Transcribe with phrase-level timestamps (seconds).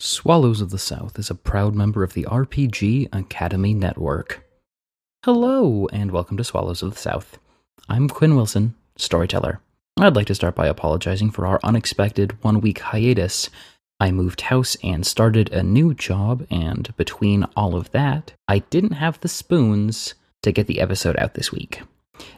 [0.00, 4.46] Swallows of the South is a proud member of the RPG Academy Network.
[5.24, 7.36] Hello, and welcome to Swallows of the South.
[7.88, 9.60] I'm Quinn Wilson, storyteller.
[9.98, 13.50] I'd like to start by apologizing for our unexpected one week hiatus.
[13.98, 18.92] I moved house and started a new job, and between all of that, I didn't
[18.92, 21.82] have the spoons to get the episode out this week.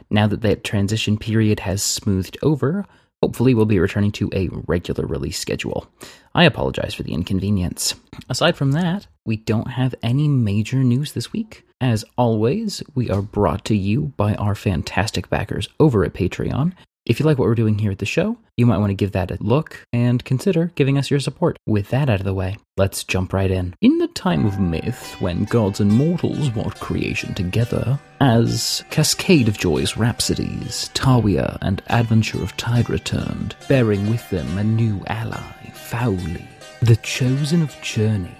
[0.09, 2.87] Now that that transition period has smoothed over,
[3.21, 5.87] hopefully we'll be returning to a regular release schedule.
[6.33, 7.95] I apologize for the inconvenience.
[8.29, 11.65] Aside from that, we don't have any major news this week.
[11.79, 16.73] As always, we are brought to you by our fantastic backers over at Patreon.
[17.03, 19.13] If you like what we're doing here at the show, you might want to give
[19.13, 21.57] that a look and consider giving us your support.
[21.65, 23.73] With that out of the way, let's jump right in.
[23.81, 29.57] In the time of myth, when gods and mortals wrought creation together, as Cascade of
[29.57, 35.41] Joy's rhapsodies, Tawia and Adventure of Tide returned, bearing with them a new ally,
[35.73, 36.47] Fowley,
[36.81, 38.35] the chosen of journey.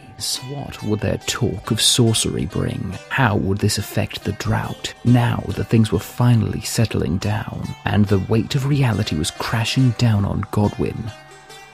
[0.50, 2.96] What would their talk of sorcery bring?
[3.10, 4.94] How would this affect the drought?
[5.04, 10.26] Now that things were finally settling down, and the weight of reality was crashing down
[10.26, 11.12] on Godwin,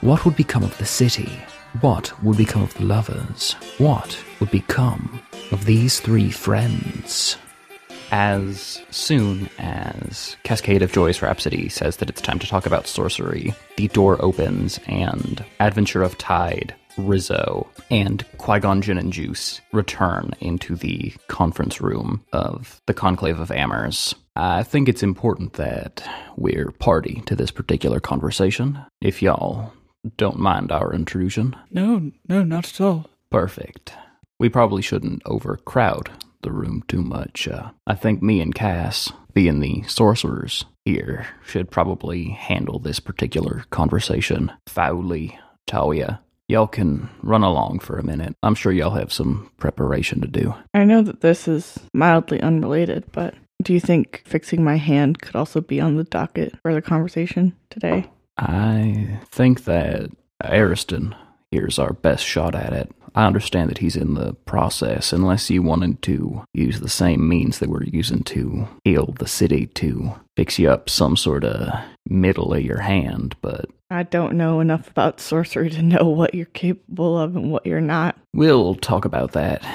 [0.01, 1.29] what would become of the city?
[1.81, 3.53] What would become of the lovers?
[3.79, 7.37] What would become of these three friends?
[8.11, 13.53] As soon as Cascade of Joyous Rhapsody says that it's time to talk about sorcery,
[13.75, 20.33] the door opens and Adventure of Tide Rizzo and Qui Gon Jinn and Juice return
[20.39, 24.15] into the conference room of the Conclave of Amers.
[24.35, 29.73] I think it's important that we're party to this particular conversation, if y'all
[30.17, 31.55] don't mind our intrusion.
[31.71, 33.09] No, no, not at all.
[33.29, 33.93] Perfect.
[34.39, 36.11] We probably shouldn't overcrowd
[36.43, 37.47] the room too much.
[37.47, 43.65] Uh, I think me and Cass, being the sorcerers here, should probably handle this particular
[43.71, 44.51] conversation.
[44.67, 48.35] Fowley, Talia, y'all can run along for a minute.
[48.43, 50.55] I'm sure y'all have some preparation to do.
[50.73, 55.35] I know that this is mildly unrelated, but do you think fixing my hand could
[55.35, 58.09] also be on the docket for the conversation today?
[58.37, 60.11] I think that
[60.43, 61.15] Ariston
[61.51, 62.91] here's our best shot at it.
[63.15, 67.59] I understand that he's in the process, unless you wanted to use the same means
[67.59, 71.67] that we're using to heal the city to fix you up some sort of
[72.07, 76.45] middle of your hand, but I don't know enough about sorcery to know what you're
[76.45, 78.17] capable of and what you're not.
[78.33, 79.65] we'll talk about that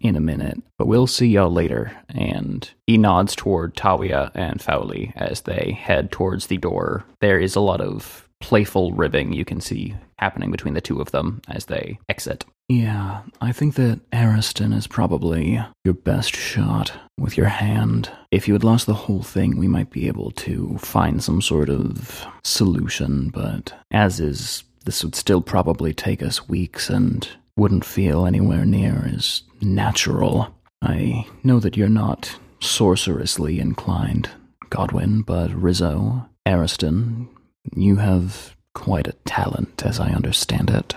[0.00, 0.62] in a minute.
[0.78, 1.92] But we'll see y'all later.
[2.08, 7.04] And he nods toward Tawia and Fowley as they head towards the door.
[7.20, 11.10] There is a lot of playful ribbing you can see happening between the two of
[11.12, 12.44] them as they exit.
[12.72, 18.10] Yeah, I think that Ariston is probably your best shot with your hand.
[18.30, 21.68] If you had lost the whole thing, we might be able to find some sort
[21.68, 27.28] of solution, but as is, this would still probably take us weeks and
[27.58, 30.54] wouldn't feel anywhere near as natural.
[30.80, 34.30] I know that you're not sorcerously inclined,
[34.70, 37.28] Godwin, but Rizzo, Ariston,
[37.76, 40.94] you have quite a talent, as I understand it.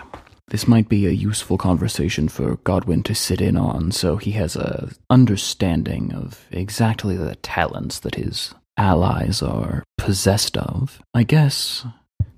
[0.50, 4.56] This might be a useful conversation for Godwin to sit in on, so he has
[4.56, 11.02] a understanding of exactly the talents that his allies are possessed of.
[11.16, 11.86] I guess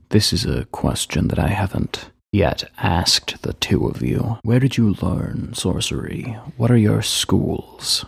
[0.09, 4.38] this is a question that I haven't yet asked the two of you.
[4.44, 6.38] Where did you learn sorcery?
[6.56, 8.06] What are your schools?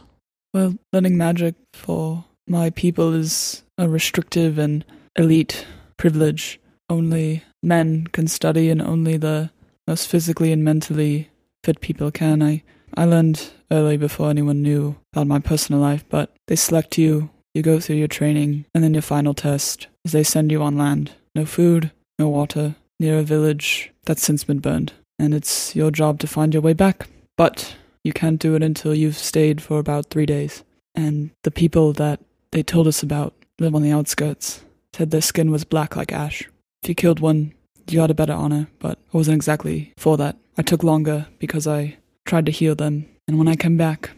[0.53, 4.85] Well, learning magic for my people is a restrictive and
[5.17, 5.65] elite
[5.97, 6.59] privilege.
[6.89, 9.51] Only men can study, and only the
[9.89, 11.29] most physically and mentally
[11.63, 12.44] fit people can.
[12.44, 12.61] I,
[12.95, 17.63] I learned early before anyone knew about my personal life, but they select you, you
[17.63, 21.13] go through your training, and then your final test is they send you on land.
[21.33, 24.94] No food, no water, near a village that's since been burned.
[25.17, 27.07] And it's your job to find your way back.
[27.35, 30.63] But you can't do it until you've stayed for about three days.
[30.94, 32.19] And the people that
[32.51, 34.63] they told us about live on the outskirts.
[34.94, 36.47] Said their skin was black like ash.
[36.83, 37.53] If you killed one,
[37.91, 40.38] you got a better honor, but I wasn't exactly for that.
[40.57, 43.07] I took longer because I tried to heal them.
[43.27, 44.12] And when I came back,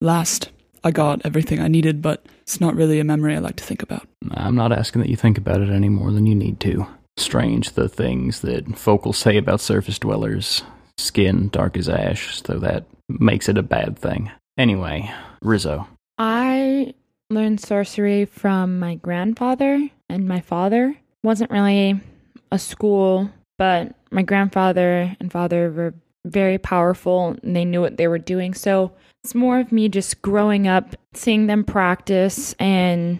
[0.00, 0.50] last,
[0.84, 3.82] I got everything I needed, but it's not really a memory I like to think
[3.82, 4.06] about.
[4.32, 6.86] I'm not asking that you think about it any more than you need to.
[7.16, 10.62] Strange the things that folk will say about surface dwellers.
[10.98, 14.30] Skin dark as ash, so that makes it a bad thing.
[14.58, 15.10] Anyway,
[15.40, 15.88] Rizzo.
[16.18, 16.94] I
[17.30, 20.96] learned sorcery from my grandfather and my father.
[21.22, 22.00] Wasn't really
[22.52, 25.94] a school, but my grandfather and father were
[26.24, 28.54] very powerful and they knew what they were doing.
[28.54, 28.92] So
[29.24, 33.18] it's more of me just growing up, seeing them practice, and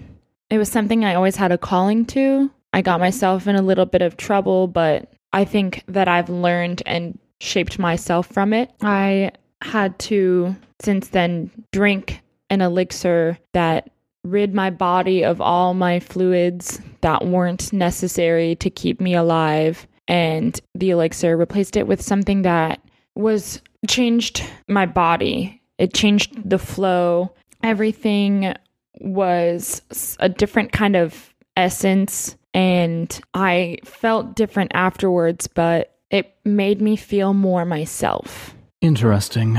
[0.50, 2.50] it was something I always had a calling to.
[2.73, 6.82] I got myself in a little bit of trouble, but I think that I've learned
[6.85, 8.70] and shaped myself from it.
[8.82, 9.32] I
[9.62, 12.20] had to, since then, drink
[12.50, 13.90] an elixir that
[14.24, 19.86] rid my body of all my fluids that weren't necessary to keep me alive.
[20.08, 22.80] And the elixir replaced it with something that
[23.14, 25.60] was changed my body.
[25.78, 27.34] It changed the flow.
[27.62, 28.54] Everything
[29.00, 29.82] was
[30.20, 32.36] a different kind of essence.
[32.54, 38.54] And I felt different afterwards, but it made me feel more myself.
[38.80, 39.58] Interesting.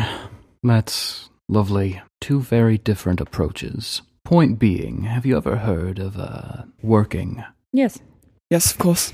[0.62, 2.02] That's lovely.
[2.22, 4.02] Two very different approaches.
[4.34, 7.44] Point being, have you ever heard of uh, working?
[7.72, 8.00] Yes.
[8.50, 9.14] Yes, of course.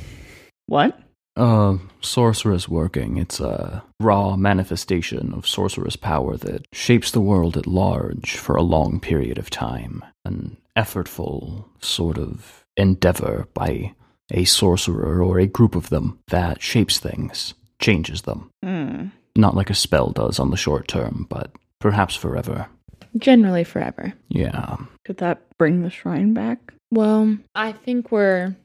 [0.67, 0.97] What?
[1.35, 3.17] Uh, sorcerous working.
[3.17, 8.61] It's a raw manifestation of sorcerous power that shapes the world at large for a
[8.61, 10.05] long period of time.
[10.23, 13.93] An effortful sort of endeavor by
[14.31, 18.49] a sorcerer or a group of them that shapes things, changes them.
[18.63, 19.07] Hmm.
[19.35, 21.51] Not like a spell does on the short term, but
[21.81, 22.69] perhaps forever.
[23.17, 24.13] Generally forever.
[24.29, 24.77] Yeah.
[25.05, 26.73] Could that bring the shrine back?
[26.91, 28.55] Well, I think we're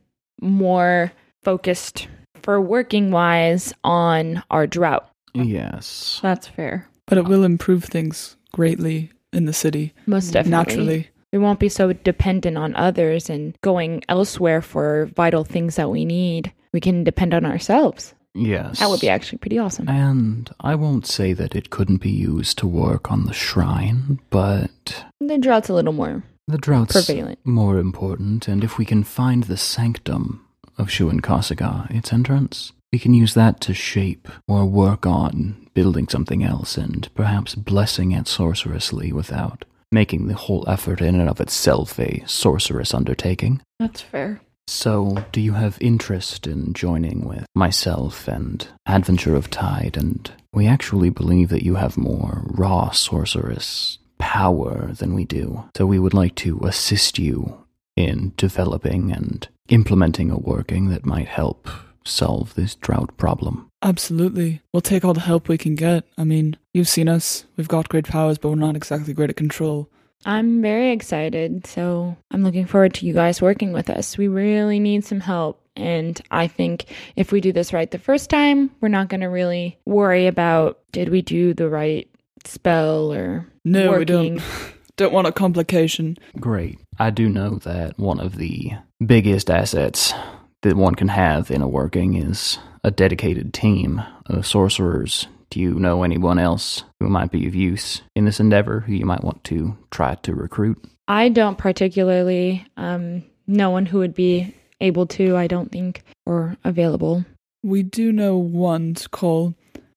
[0.41, 1.13] more
[1.43, 2.09] focused
[2.43, 5.09] for working wise on our drought.
[5.35, 6.21] Yes.
[6.23, 6.89] That's fair.
[7.07, 10.51] But it will improve things greatly in the city, Most definitely.
[10.77, 11.09] naturally.
[11.33, 16.05] We won't be so dependent on others and going elsewhere for vital things that we
[16.05, 16.53] need.
[16.73, 18.15] We can depend on ourselves.
[18.35, 18.81] Yes.
[18.81, 19.89] That would be actually pretty awesome.
[19.89, 25.05] And I won't say that it couldn't be used to work on the shrine, but
[25.21, 27.39] The drought's a little more the drought's prevalent.
[27.45, 30.45] more important, and if we can find the sanctum
[30.77, 36.07] of Shuan Kasuga, its entrance, we can use that to shape or work on building
[36.09, 41.41] something else and perhaps blessing it sorcerously without making the whole effort in and of
[41.41, 43.63] itself a sorcerous undertaking.
[43.79, 44.41] That's fair.
[44.67, 49.97] So, do you have interest in joining with myself and Adventure of Tide?
[49.97, 55.65] And we actually believe that you have more raw sorcerous power than we do.
[55.77, 57.65] So, we would like to assist you
[57.95, 61.69] in developing and implementing a working that might help
[62.05, 63.69] solve this drought problem.
[63.83, 64.63] Absolutely.
[64.73, 66.05] We'll take all the help we can get.
[66.17, 67.45] I mean, you've seen us.
[67.57, 69.91] We've got great powers, but we're not exactly great at control.
[70.25, 71.67] I'm very excited.
[71.67, 74.17] So I'm looking forward to you guys working with us.
[74.17, 75.61] We really need some help.
[75.77, 76.85] And I think
[77.17, 80.79] if we do this right the first time, we're not going to really worry about
[80.93, 82.09] did we do the right
[82.45, 84.37] spell or No, we working.
[84.37, 84.43] don't.
[84.97, 86.17] Don't want a complication.
[86.39, 86.79] Great.
[87.01, 88.71] I do know that one of the
[89.05, 90.15] biggest assets
[90.63, 95.27] that one can have in a working is a dedicated team of sorcerers.
[95.51, 99.07] Do you know anyone else who might be of use in this endeavor who you
[99.07, 100.83] might want to try to recruit?
[101.09, 102.67] I don't particularly.
[102.77, 107.25] Um, no one who would be able to, I don't think, or available.
[107.63, 109.55] We do know one Tikal.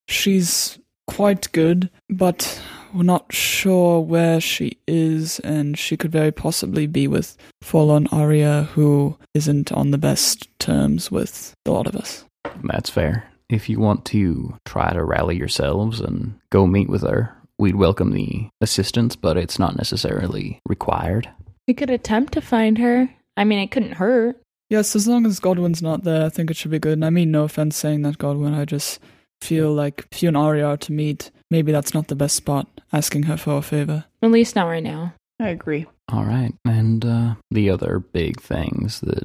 [0.08, 2.62] She's quite good, but
[2.94, 8.64] we're not sure where she is, and she could very possibly be with Forlorn Aria,
[8.74, 12.26] who isn't on the best terms with a lot of us.
[12.64, 13.30] That's fair.
[13.50, 18.12] If you want to try to rally yourselves and go meet with her, we'd welcome
[18.12, 21.30] the assistance, but it's not necessarily required.
[21.68, 23.10] We could attempt to find her.
[23.36, 24.42] I mean, it couldn't hurt.
[24.70, 26.94] Yes, as long as Godwin's not there, I think it should be good.
[26.94, 28.54] And I mean no offense saying that, Godwin.
[28.54, 29.00] I just
[29.42, 32.68] feel like if you and Aria are to meet, maybe that's not the best spot,
[32.92, 34.06] asking her for a favor.
[34.21, 35.14] At least not right now.
[35.40, 35.86] I agree.
[36.10, 36.54] All right.
[36.66, 39.24] And uh, the other big things that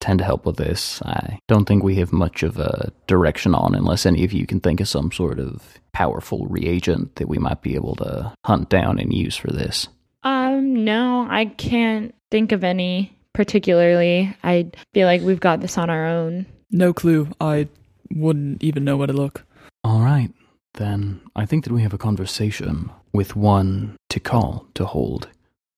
[0.00, 3.74] tend to help with this, I don't think we have much of a direction on
[3.74, 7.62] unless any of you can think of some sort of powerful reagent that we might
[7.62, 9.88] be able to hunt down and use for this.
[10.22, 14.34] Um, no, I can't think of any particularly.
[14.42, 16.46] I feel like we've got this on our own.
[16.70, 17.28] No clue.
[17.40, 17.68] I
[18.10, 19.44] wouldn't even know where to look.
[19.84, 20.30] All right.
[20.74, 25.28] Then I think that we have a conversation with one Tikal to hold.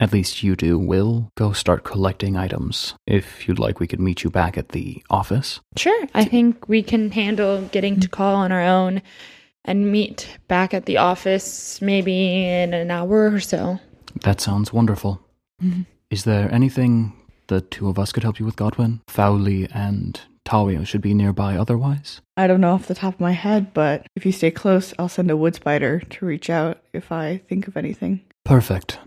[0.01, 0.79] At least you do.
[0.79, 2.95] Will go start collecting items.
[3.07, 5.61] If you'd like, we could meet you back at the office.
[5.77, 9.01] Sure, I think we can handle getting Tikal on our own
[9.65, 13.79] and meet back at the office maybe in an hour or so.
[14.23, 15.21] That sounds wonderful.
[15.63, 15.87] Mhm.
[16.11, 17.13] Is there anything
[17.47, 19.01] the two of us could help you with, Godwin?
[19.07, 22.21] Fowley and Tawia should be nearby otherwise.
[22.37, 25.09] I don't know off the top of my head, but if you stay close, I'll
[25.09, 28.21] send a wood spider to reach out if I think of anything.
[28.45, 28.99] Perfect.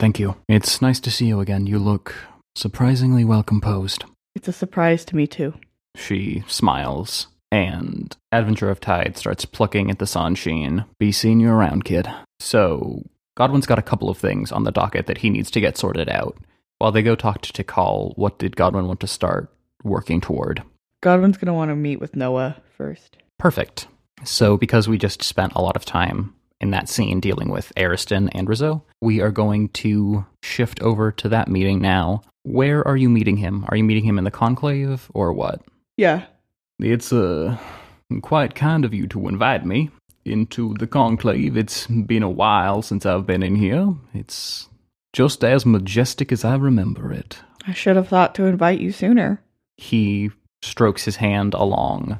[0.00, 0.36] Thank you.
[0.48, 1.66] It's nice to see you again.
[1.66, 2.14] You look
[2.56, 4.04] surprisingly well composed.
[4.34, 5.52] It's a surprise to me too.
[5.94, 10.86] She smiles, and Adventure of Tide starts plucking at the sunshine.
[10.98, 12.08] Be seeing you around, kid.
[12.38, 13.02] So,
[13.36, 16.08] Godwin's got a couple of things on the docket that he needs to get sorted
[16.08, 16.38] out.
[16.78, 19.52] While they go talk to Tikal, what did Godwin want to start
[19.84, 20.62] working toward?
[21.02, 23.18] Godwin's gonna want to meet with Noah first.
[23.38, 23.86] Perfect.
[24.24, 28.28] So, because we just spent a lot of time in that scene dealing with Ariston
[28.30, 32.22] and Rizzo, we are going to shift over to that meeting now.
[32.42, 33.64] Where are you meeting him?
[33.68, 35.62] Are you meeting him in the conclave or what?
[35.96, 36.24] Yeah.
[36.78, 37.58] It's uh,
[38.22, 39.90] quite kind of you to invite me
[40.24, 41.56] into the conclave.
[41.56, 43.94] It's been a while since I've been in here.
[44.14, 44.68] It's
[45.12, 47.38] just as majestic as I remember it.
[47.66, 49.42] I should have thought to invite you sooner.
[49.76, 50.30] He
[50.62, 52.18] strokes his hand along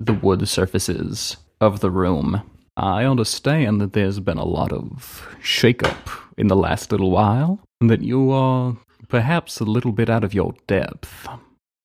[0.00, 2.42] the wood surfaces of the room.
[2.76, 7.88] I understand that there's been a lot of shake-up in the last little while, and
[7.88, 8.76] that you are
[9.08, 11.28] perhaps a little bit out of your depth.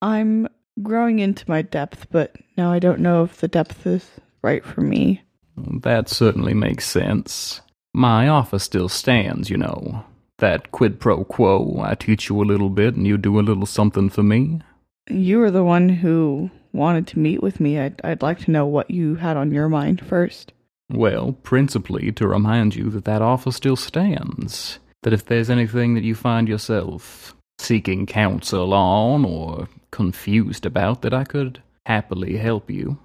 [0.02, 0.48] I'm
[0.82, 4.10] growing into my depth, but now I don't know if the depth is
[4.42, 5.22] right for me.
[5.58, 7.62] That certainly makes sense.
[7.94, 10.06] My offer still stands, you know.
[10.38, 13.66] That quid pro quo, I teach you a little bit and you do a little
[13.66, 14.62] something for me.
[15.10, 17.78] You were the one who wanted to meet with me.
[17.78, 20.54] I'd, I'd like to know what you had on your mind first.
[20.92, 24.80] Well, principally to remind you that that offer still stands.
[25.04, 31.14] That if there's anything that you find yourself seeking counsel on or confused about, that
[31.14, 32.98] I could happily help you.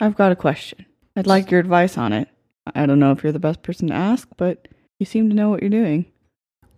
[0.00, 0.86] I've got a question.
[1.16, 2.28] I'd like your advice on it.
[2.74, 4.68] I don't know if you're the best person to ask, but
[4.98, 6.06] you seem to know what you're doing.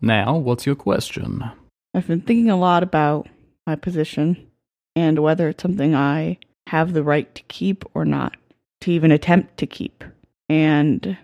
[0.01, 1.45] Now, what's your question?
[1.95, 3.29] I've been thinking a lot about
[3.67, 4.51] my position
[4.97, 6.39] and whether it's something I
[6.69, 8.37] have the right to keep or not,
[8.81, 10.05] to even attempt to keep.
[10.49, 11.17] And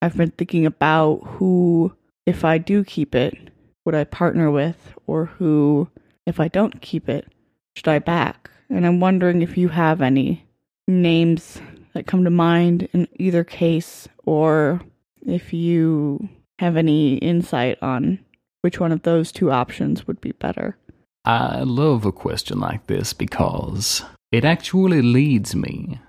[0.00, 1.94] I've been thinking about who,
[2.26, 3.36] if I do keep it,
[3.84, 5.88] would I partner with, or who,
[6.26, 7.26] if I don't keep it,
[7.76, 8.50] should I back?
[8.70, 10.46] And I'm wondering if you have any
[10.88, 11.60] names
[11.92, 14.80] that come to mind in either case, or
[15.26, 16.28] if you
[16.58, 18.18] have any insight on
[18.62, 20.76] which one of those two options would be better.
[21.24, 26.00] I love a question like this because it actually leads me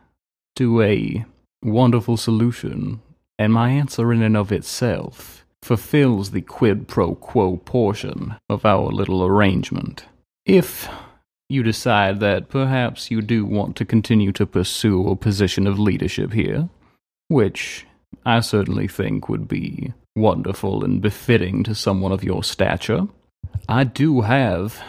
[0.56, 1.26] to a
[1.64, 3.02] wonderful solution,
[3.40, 8.92] and my answer in and of itself fulfills the quid pro quo portion of our
[8.92, 10.06] little arrangement.
[10.46, 10.90] If
[11.50, 16.34] you decide that perhaps you do want to continue to pursue a position of leadership
[16.34, 16.70] here,
[17.28, 17.86] which
[18.26, 23.08] I certainly think would be wonderful and befitting to someone of your stature.
[23.68, 24.82] I do have,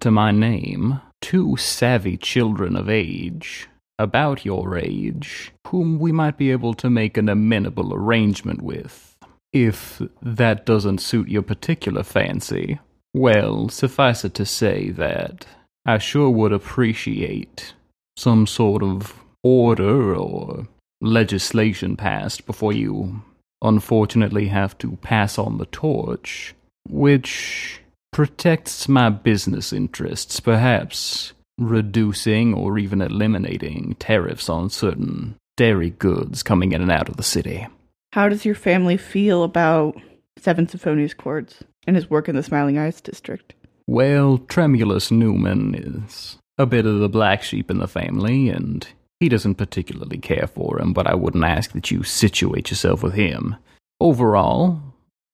[0.00, 6.50] to my name, two savvy children of age, about your age, whom we might be
[6.50, 9.16] able to make an amenable arrangement with.
[9.52, 12.80] If that doesn't suit your particular fancy,
[13.14, 15.46] well, suffice it to say that
[15.86, 17.74] I sure would appreciate
[18.16, 20.66] some sort of order or
[21.00, 23.22] legislation passed before you
[23.62, 26.54] unfortunately have to pass on the torch,
[26.88, 27.80] which
[28.12, 36.72] protects my business interests, perhaps reducing or even eliminating tariffs on certain dairy goods coming
[36.72, 37.66] in and out of the city.
[38.12, 39.96] How does your family feel about
[40.38, 43.54] Seven Symphonious Chords and his work in the Smiling Eyes district?
[43.86, 48.86] Well, Tremulous Newman is a bit of the black sheep in the family, and
[49.20, 53.14] he doesn't particularly care for him, but I wouldn't ask that you situate yourself with
[53.14, 53.56] him.
[54.00, 54.80] Overall,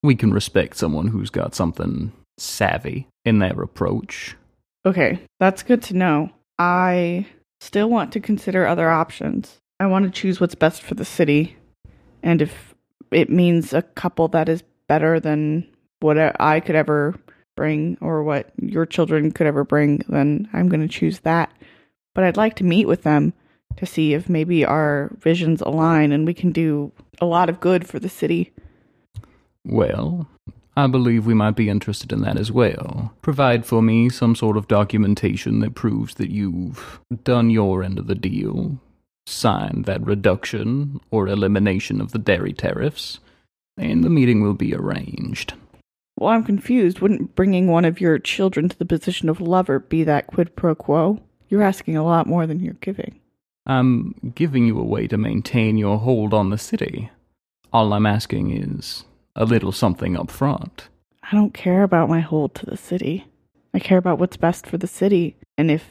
[0.03, 4.37] we can respect someone who's got something savvy in their approach.
[4.87, 6.31] Okay, that's good to know.
[6.59, 7.27] I
[7.61, 9.59] still want to consider other options.
[9.79, 11.57] I want to choose what's best for the city,
[12.23, 12.75] and if
[13.11, 15.67] it means a couple that is better than
[16.01, 17.15] what I could ever
[17.57, 21.53] bring or what your children could ever bring, then I'm going to choose that.
[22.15, 23.33] But I'd like to meet with them
[23.77, 27.87] to see if maybe our visions align and we can do a lot of good
[27.87, 28.53] for the city.
[29.65, 30.29] Well,
[30.81, 33.13] I believe we might be interested in that as well.
[33.21, 38.07] Provide for me some sort of documentation that proves that you've done your end of
[38.07, 38.79] the deal,
[39.27, 43.21] signed that reduction or elimination of the dairy tariffs,
[43.77, 45.53] and the meeting will be arranged.
[46.19, 47.01] Well, I'm confused.
[47.01, 50.75] Wouldn't bringing one of your children to the position of lover be that quid pro
[50.75, 51.21] quo?
[51.49, 53.21] You're asking a lot more than you're giving.
[53.67, 57.11] I'm giving you a way to maintain your hold on the city.
[57.73, 59.05] All I'm asking is
[59.37, 60.89] a little something up front.
[61.23, 63.27] I don't care about my hold to the city.
[63.73, 65.37] I care about what's best for the city.
[65.57, 65.85] And if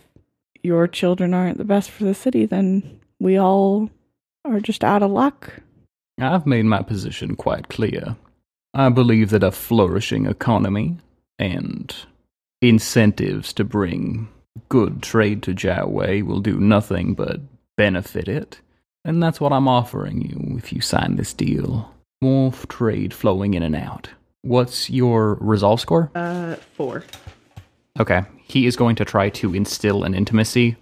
[0.64, 3.90] your children aren't the best for the city, then we all
[4.46, 5.62] are just out of luck.
[6.20, 8.18] I've made my position quite clear.
[8.74, 10.98] I believe that a flourishing economy
[11.38, 11.96] and
[12.62, 14.28] incentives to bring
[14.68, 17.40] good trade to Jiawei will do nothing but
[17.78, 18.60] benefit it.
[19.06, 21.94] And that's what I'm offering you if you sign this deal.
[22.22, 24.10] More trade flowing in and out.
[24.42, 26.12] What's your resolve score?
[26.16, 27.04] Uh, four.
[28.00, 28.24] Okay.
[28.44, 30.76] He is going to try to instill an intimacy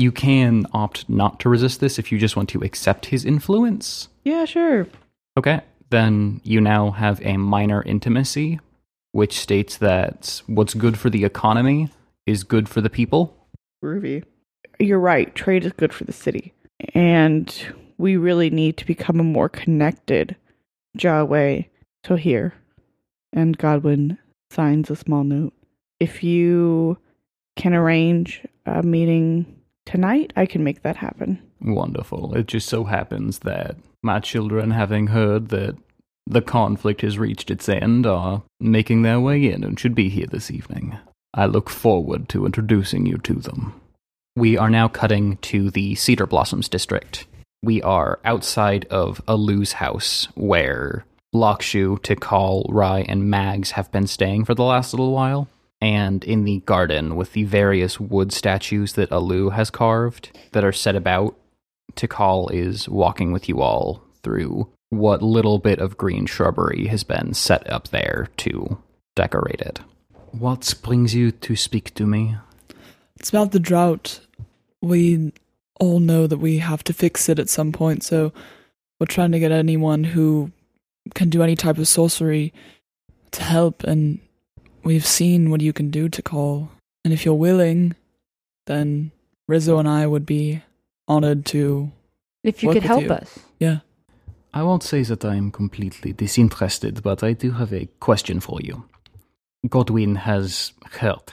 [0.00, 4.08] You can opt not to resist this if you just want to accept his influence.
[4.24, 4.86] Yeah, sure.
[5.36, 5.60] Okay.
[5.90, 8.60] Then you now have a minor intimacy,
[9.10, 11.90] which states that what's good for the economy
[12.26, 13.34] is good for the people.
[13.82, 14.22] Groovy.
[14.78, 15.34] You're right.
[15.34, 16.52] Trade is good for the city.
[16.94, 17.52] And
[17.96, 20.36] we really need to become a more connected
[20.96, 21.68] Jawway.
[22.06, 22.54] So here.
[23.32, 24.18] And Godwin
[24.50, 25.52] signs a small note.
[26.00, 26.96] If you
[27.56, 31.42] can arrange a meeting tonight, I can make that happen.
[31.60, 32.34] Wonderful.
[32.34, 35.76] It just so happens that my children, having heard that
[36.26, 40.26] the conflict has reached its end, are making their way in and should be here
[40.26, 40.96] this evening.
[41.34, 43.78] I look forward to introducing you to them.
[44.36, 47.26] We are now cutting to the Cedar Blossoms district.
[47.62, 54.44] We are outside of Alu's house, where Lakshu, Tikal, Rai, and Mags have been staying
[54.44, 55.48] for the last little while,
[55.80, 60.72] and in the garden with the various wood statues that Alu has carved that are
[60.72, 61.36] set about.
[61.96, 67.34] Tikal is walking with you all through what little bit of green shrubbery has been
[67.34, 68.78] set up there to
[69.16, 69.80] decorate it.
[70.30, 72.36] What brings you to speak to me?
[73.18, 74.20] It's about the drought.
[74.80, 75.32] We
[75.78, 78.32] all know that we have to fix it at some point, so
[78.98, 80.50] we're trying to get anyone who
[81.14, 82.52] can do any type of sorcery
[83.30, 84.20] to help, and
[84.84, 86.68] we've seen what you can do Tikal.
[87.04, 87.94] And if you're willing,
[88.66, 89.12] then
[89.46, 90.62] Rizzo and I would be
[91.06, 91.90] honored to.
[92.44, 93.10] If you Work could with help you.
[93.10, 93.38] us.
[93.58, 93.78] Yeah.
[94.54, 98.60] I won't say that I am completely disinterested, but I do have a question for
[98.62, 98.84] you.
[99.68, 101.32] Godwin has heard,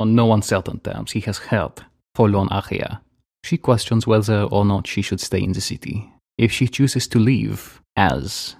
[0.00, 3.00] on no uncertain terms, he has heard Forlorn Achia.
[3.48, 6.12] She questions whether or not she should stay in the city.
[6.36, 8.56] If she chooses to leave, as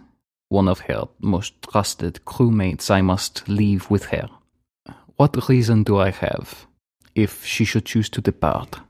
[0.49, 4.31] one of her most trusted crewmates, I must leave with her.
[5.17, 6.67] What reason do I have,
[7.15, 8.81] if she should choose to depart,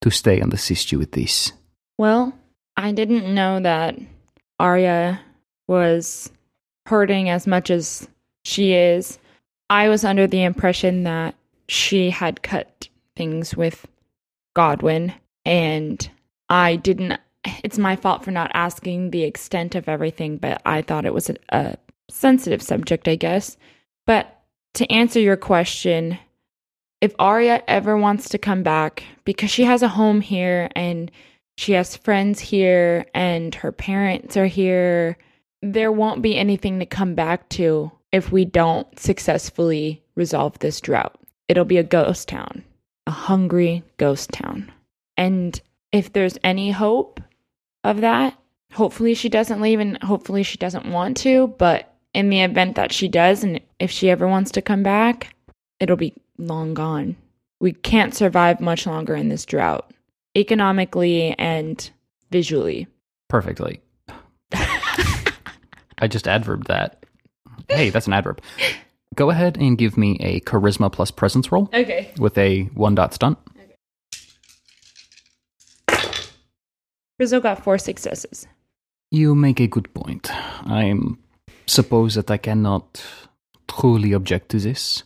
[0.00, 1.52] to stay and assist you with this?
[1.98, 2.32] Well,
[2.76, 3.96] I didn't know that
[4.58, 5.20] Arya
[5.68, 6.32] was
[6.86, 8.08] hurting as much as
[8.42, 9.20] she is.
[9.70, 11.36] I was under the impression that
[11.68, 13.86] she had cut things with
[14.56, 15.14] Godwin,
[15.48, 16.08] and
[16.50, 17.18] I didn't.
[17.64, 21.30] It's my fault for not asking the extent of everything, but I thought it was
[21.30, 21.76] a, a
[22.10, 23.56] sensitive subject, I guess.
[24.06, 24.42] But
[24.74, 26.18] to answer your question,
[27.00, 31.10] if Arya ever wants to come back, because she has a home here and
[31.56, 35.16] she has friends here and her parents are here,
[35.62, 41.18] there won't be anything to come back to if we don't successfully resolve this drought.
[41.48, 42.64] It'll be a ghost town,
[43.06, 44.70] a hungry ghost town.
[45.18, 45.60] And
[45.92, 47.20] if there's any hope
[47.84, 48.38] of that,
[48.72, 52.92] hopefully she doesn't leave and hopefully she doesn't want to, but in the event that
[52.92, 55.34] she does and if she ever wants to come back,
[55.80, 57.16] it'll be long gone.
[57.60, 59.92] We can't survive much longer in this drought,
[60.36, 61.90] economically and
[62.30, 62.86] visually.
[63.28, 63.80] Perfectly.
[66.00, 67.04] I just adverbed that.
[67.68, 68.40] Hey, that's an adverb.
[69.16, 72.12] Go ahead and give me a charisma plus presence roll Okay.
[72.18, 73.36] with a one dot stunt.
[77.18, 78.46] Rizzo got four successes.
[79.10, 80.30] You make a good point.
[80.32, 80.94] I
[81.66, 83.02] suppose that I cannot
[83.66, 85.02] truly object to this.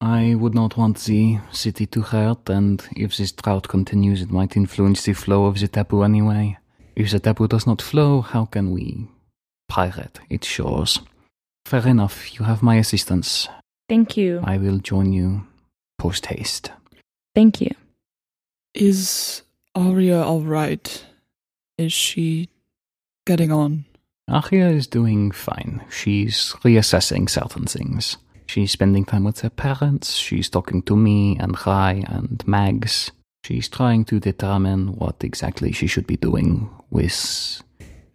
[0.00, 4.56] I would not want the city to hurt, and if this drought continues, it might
[4.56, 6.58] influence the flow of the tapu anyway.
[6.94, 9.08] If the tapu does not flow, how can we
[9.68, 11.00] pirate its shores?
[11.64, 13.48] Fair enough, you have my assistance.
[13.88, 14.40] Thank you.
[14.44, 15.46] I will join you
[15.98, 16.70] post haste.
[17.34, 17.74] Thank you.
[18.74, 19.42] Is
[19.74, 21.04] Arya alright?
[21.78, 22.48] Is she
[23.26, 23.84] getting on?
[24.28, 25.84] Achia is doing fine.
[25.90, 28.16] She's reassessing certain things.
[28.46, 30.14] She's spending time with her parents.
[30.14, 33.10] She's talking to me and Rai and Mags.
[33.44, 37.62] She's trying to determine what exactly she should be doing with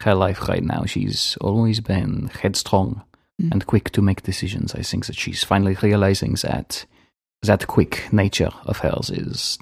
[0.02, 0.84] her life right now.
[0.86, 3.04] She's always been headstrong
[3.41, 3.52] Mm.
[3.54, 4.76] and quick to make decisions.
[4.76, 6.86] I think that she's finally realizing that
[7.41, 9.58] that quick nature of hers is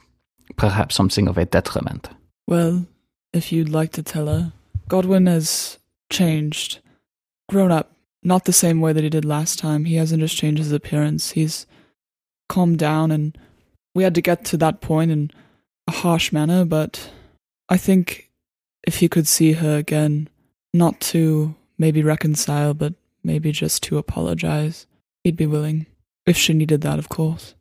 [0.57, 2.09] perhaps something of a detriment.
[2.47, 2.87] Well,
[3.33, 4.53] if you'd like to tell her,
[4.87, 5.77] Godwin has
[6.11, 6.79] changed,
[7.47, 7.91] grown up,
[8.23, 9.85] not the same way that he did last time.
[9.85, 11.65] He hasn't just changed his appearance, he's
[12.47, 13.37] calmed down, and
[13.93, 15.31] we had to get to that point in
[15.87, 17.11] a harsh manner, but
[17.69, 18.29] I think
[18.83, 20.29] if he could see her again,
[20.73, 24.87] not to maybe reconcile, but maybe just to apologize,
[25.23, 25.85] he'd be willing.
[26.25, 27.55] If she needed that, of course.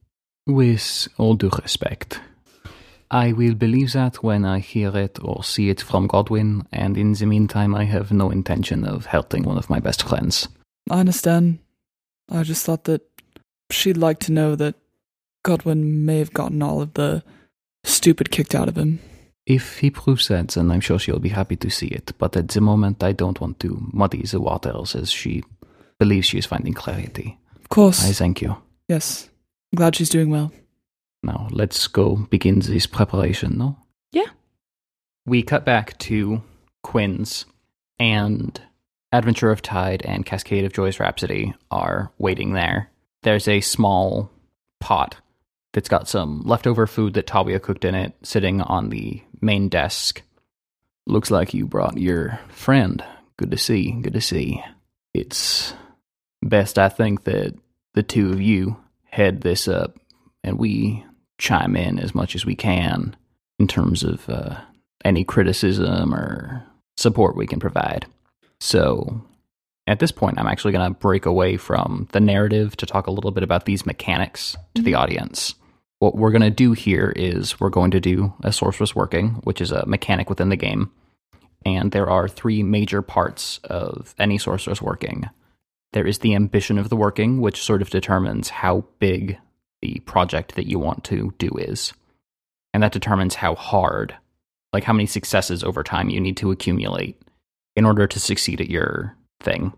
[0.46, 2.20] With all due respect,
[3.10, 7.12] I will believe that when I hear it or see it from Godwin, and in
[7.14, 10.48] the meantime, I have no intention of hurting one of my best friends.
[10.90, 11.58] I understand.
[12.30, 13.02] I just thought that
[13.70, 14.74] she'd like to know that
[15.42, 17.22] Godwin may have gotten all of the
[17.84, 19.00] stupid kicked out of him.
[19.46, 22.12] If he proves that, then I'm sure she'll be happy to see it.
[22.18, 25.42] But at the moment, I don't want to muddy the waters as she
[25.98, 27.38] believes she is finding clarity.
[27.56, 28.04] Of course.
[28.04, 28.56] I thank you.
[28.88, 29.30] yes.
[29.72, 30.52] I'm glad she's doing well.
[31.22, 33.78] Now, let's go begin this preparation, no?
[34.12, 34.28] Yeah.
[35.26, 36.42] We cut back to
[36.82, 37.44] Quinn's,
[37.98, 38.60] and
[39.12, 42.90] Adventure of Tide and Cascade of Joyous Rhapsody are waiting there.
[43.22, 44.30] There's a small
[44.80, 45.16] pot
[45.72, 50.22] that's got some leftover food that Talia cooked in it sitting on the main desk.
[51.06, 53.02] Looks like you brought your friend.
[53.36, 54.62] Good to see, good to see.
[55.14, 55.74] It's
[56.42, 57.54] best, I think, that
[57.94, 59.98] the two of you head this up
[60.44, 61.04] and we
[61.38, 63.16] chime in as much as we can
[63.58, 64.60] in terms of uh,
[65.04, 66.64] any criticism or
[66.96, 68.06] support we can provide.
[68.60, 69.22] So,
[69.86, 73.10] at this point, I'm actually going to break away from the narrative to talk a
[73.10, 75.54] little bit about these mechanics to the audience.
[76.00, 79.60] What we're going to do here is we're going to do a sorcerous working, which
[79.60, 80.90] is a mechanic within the game.
[81.64, 85.28] And there are three major parts of any sorcerous working.
[85.92, 89.38] There is the ambition of the working, which sort of determines how big
[89.82, 91.92] the project that you want to do is.
[92.74, 94.14] And that determines how hard,
[94.72, 97.20] like how many successes over time you need to accumulate
[97.76, 99.72] in order to succeed at your thing.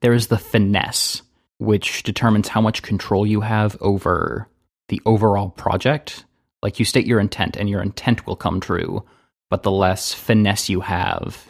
[0.00, 1.22] There is the finesse,
[1.58, 4.48] which determines how much control you have over
[4.88, 6.24] the overall project.
[6.62, 9.04] Like you state your intent, and your intent will come true,
[9.50, 11.46] but the less finesse you have,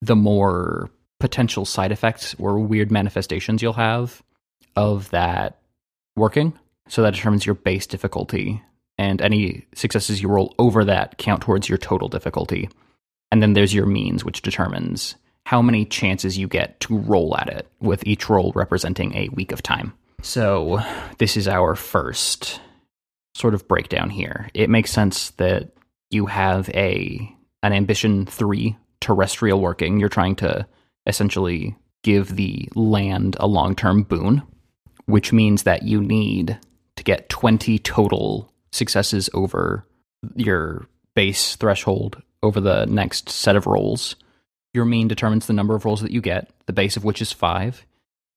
[0.00, 4.22] the more potential side effects or weird manifestations you'll have
[4.74, 5.58] of that
[6.16, 6.58] working.
[6.88, 8.62] So that determines your base difficulty,
[8.98, 12.68] and any successes you roll over that count towards your total difficulty.
[13.30, 17.48] And then there's your means, which determines how many chances you get to roll at
[17.48, 19.92] it, with each roll representing a week of time.
[20.22, 20.80] So
[21.18, 22.60] this is our first
[23.34, 24.48] sort of breakdown here.
[24.54, 25.72] It makes sense that
[26.10, 29.98] you have a an ambition 3 terrestrial working.
[30.00, 30.66] You're trying to
[31.06, 34.42] essentially give the land a long-term boon,
[35.06, 36.58] which means that you need
[37.06, 39.86] get 20 total successes over
[40.34, 44.16] your base threshold over the next set of rolls.
[44.74, 47.32] Your mean determines the number of rolls that you get, the base of which is
[47.32, 47.86] 5,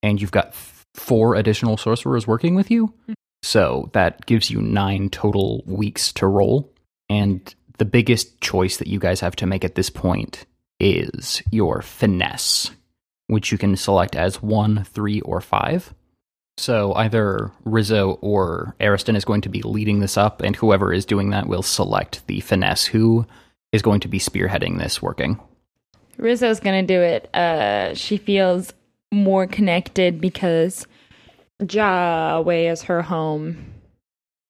[0.01, 0.53] and you've got
[0.93, 2.87] four additional sorcerers working with you.
[2.87, 3.13] Mm-hmm.
[3.41, 6.71] So that gives you 9 total weeks to roll.
[7.09, 10.45] And the biggest choice that you guys have to make at this point
[10.79, 12.71] is your finesse,
[13.27, 15.93] which you can select as 1, 3, or 5.
[16.59, 21.05] So either Rizzo or Ariston is going to be leading this up, and whoever is
[21.05, 23.25] doing that will select the finesse who
[23.71, 25.39] is going to be spearheading this working.
[26.17, 27.33] Rizzo's gonna do it.
[27.33, 28.73] Uh, she feels
[29.09, 30.85] more connected because
[31.63, 33.73] Jaway is her home,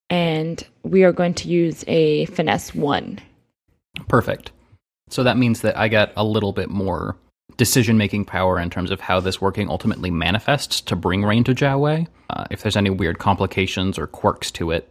[0.10, 3.20] and we are going to use a finesse one.
[4.08, 4.52] Perfect.
[5.10, 7.16] So that means that I get a little bit more
[7.60, 11.54] decision making power in terms of how this working ultimately manifests to bring rain to
[11.54, 14.90] Jaway, uh, if there's any weird complications or quirks to it.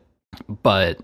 [0.62, 1.00] But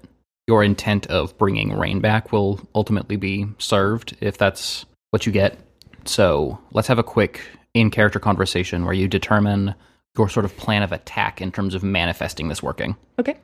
[0.47, 5.59] your intent of bringing rain back will ultimately be served if that's what you get.
[6.05, 7.41] So let's have a quick
[7.73, 9.75] in character conversation where you determine
[10.19, 12.95] your sort of plan of attack in terms of manifesting this working.
[13.19, 13.37] Okay.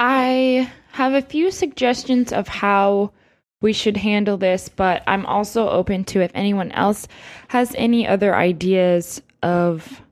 [0.00, 3.12] I have a few suggestions of how
[3.60, 7.08] we should handle this, but I'm also open to if anyone else
[7.48, 10.02] has any other ideas of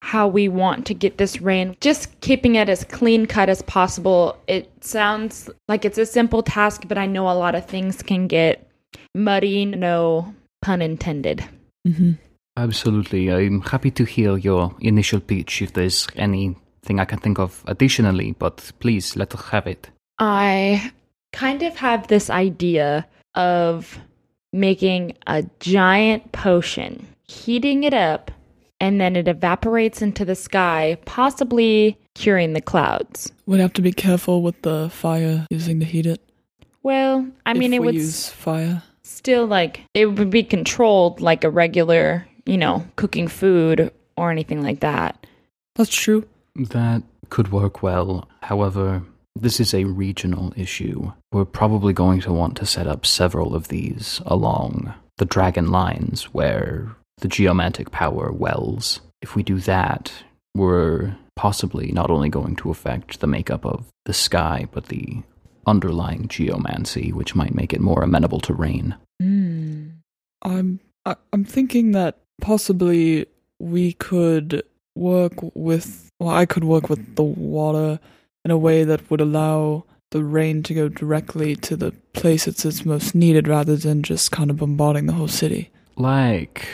[0.00, 4.36] how we want to get this rain, just keeping it as clean cut as possible.
[4.46, 8.26] It sounds like it's a simple task, but I know a lot of things can
[8.26, 8.68] get
[9.14, 11.44] muddy, no pun intended.
[11.86, 12.12] hmm
[12.56, 13.32] Absolutely.
[13.32, 18.32] I'm happy to hear your initial pitch if there's anything I can think of additionally,
[18.38, 19.90] but please let us have it.
[20.20, 20.92] I
[21.34, 23.98] kind of have this idea of
[24.52, 28.30] making a giant potion, heating it up,
[28.80, 33.32] and then it evaporates into the sky, possibly curing the clouds.
[33.46, 36.20] We'd have to be careful with the fire using to heat it.
[36.84, 38.82] Well, I mean, if it we would use fire.
[39.02, 44.62] still like it would be controlled like a regular, you know, cooking food or anything
[44.62, 45.26] like that.
[45.74, 46.28] That's true.
[46.54, 48.28] That could work well.
[48.42, 49.02] However,
[49.36, 51.12] this is a regional issue.
[51.32, 56.24] We're probably going to want to set up several of these along the dragon lines
[56.34, 59.00] where the geomantic power wells.
[59.22, 60.12] If we do that,
[60.54, 65.22] we're possibly not only going to affect the makeup of the sky, but the
[65.66, 68.94] underlying geomancy, which might make it more amenable to rain.
[69.20, 69.86] Hmm.
[70.42, 73.26] I'm I, I'm thinking that possibly
[73.58, 74.62] we could
[74.94, 77.98] work with well I could work with the water
[78.44, 82.64] in a way that would allow the rain to go directly to the place it's,
[82.64, 85.70] it's most needed rather than just kind of bombarding the whole city.
[85.96, 86.68] Like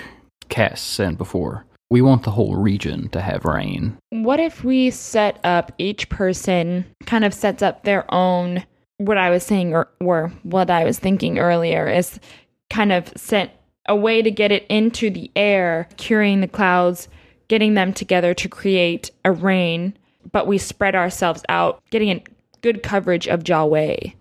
[0.48, 3.96] Cass said before, we want the whole region to have rain.
[4.11, 8.64] What if we set up each person kind of sets up their own
[8.98, 12.20] what I was saying or, or what I was thinking earlier is
[12.68, 17.09] kind of set a way to get it into the air, curing the clouds,
[17.48, 19.94] getting them together to create a rain,
[20.33, 22.22] but we spread ourselves out, getting a
[22.62, 24.14] good coverage of Jiawei.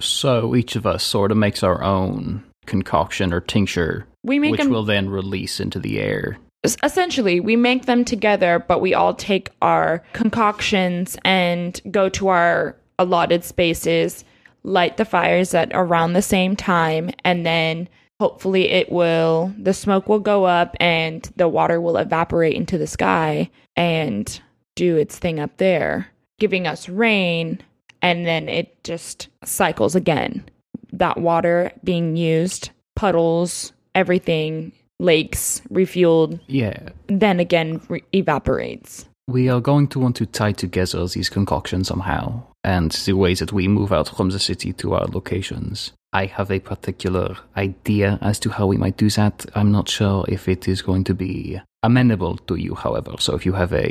[0.00, 4.60] So each of us sort of makes our own concoction or tincture, We make which
[4.60, 6.38] them will then release into the air.
[6.82, 12.74] essentially we make them together but we all take our concoctions and go to our
[12.98, 14.24] allotted spaces
[14.62, 17.86] light the fires at around the same time and then
[18.18, 22.86] hopefully it will the smoke will go up and the water will evaporate into the
[22.86, 24.40] sky and
[24.76, 26.08] do its thing up there
[26.38, 27.60] giving us rain
[28.02, 30.44] and then it just cycles again
[30.92, 36.88] that water being used puddles everything lakes refueled Yeah.
[37.08, 39.06] then again re- evaporates.
[39.26, 43.52] We are going to want to tie together these concoctions somehow, and the ways that
[43.54, 45.92] we move out from the city to our locations.
[46.12, 49.46] I have a particular idea as to how we might do that.
[49.54, 53.14] I'm not sure if it is going to be amenable to you, however.
[53.18, 53.86] So if you have a,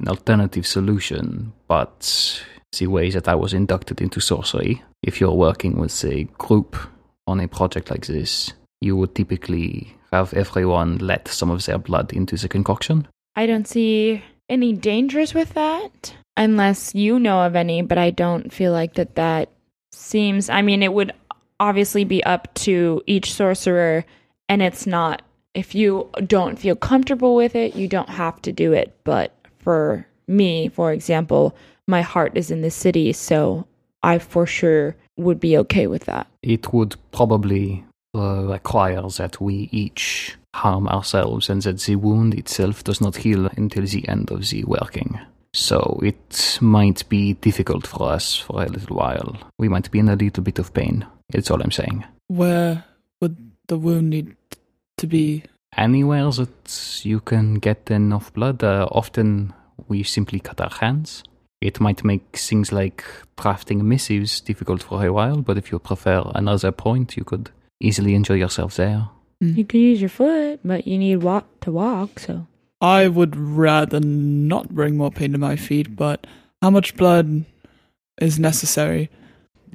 [0.00, 2.42] an alternative solution, but
[2.78, 6.76] the way that I was inducted into sorcery, if you're working with a group
[7.26, 12.12] on a project like this, you would typically have everyone let some of their blood
[12.12, 13.06] into the concoction.
[13.34, 18.52] I don't see any dangers with that unless you know of any, but I don't
[18.52, 19.50] feel like that that
[19.92, 21.12] seems I mean it would
[21.58, 24.04] obviously be up to each sorcerer
[24.48, 25.22] and it's not
[25.56, 30.06] if you don't feel comfortable with it, you don't have to do it, but for
[30.28, 33.66] me, for example, my heart is in the city, so
[34.02, 36.26] I for sure would be okay with that.
[36.42, 42.84] it would probably uh, require that we each harm ourselves and that the wound itself
[42.84, 45.18] does not heal until the end of the working.
[45.54, 49.36] So it might be difficult for us for a little while.
[49.58, 51.06] We might be in a little bit of pain.
[51.32, 52.04] It's all I'm saying.
[52.28, 52.84] Where
[53.20, 53.36] would
[53.68, 54.36] the wound need
[54.98, 55.44] to be?
[55.76, 59.52] Anywhere that you can get enough blood, uh, often
[59.88, 61.22] we simply cut our hands.
[61.60, 63.04] It might make things like
[63.36, 68.14] drafting missives difficult for a while, but if you prefer another point, you could easily
[68.14, 69.08] enjoy yourself there.
[69.40, 72.46] You could use your foot, but you need walk to walk, so
[72.80, 76.26] I would rather not bring more pain to my feet, but
[76.62, 77.44] how much blood
[78.20, 79.10] is necessary?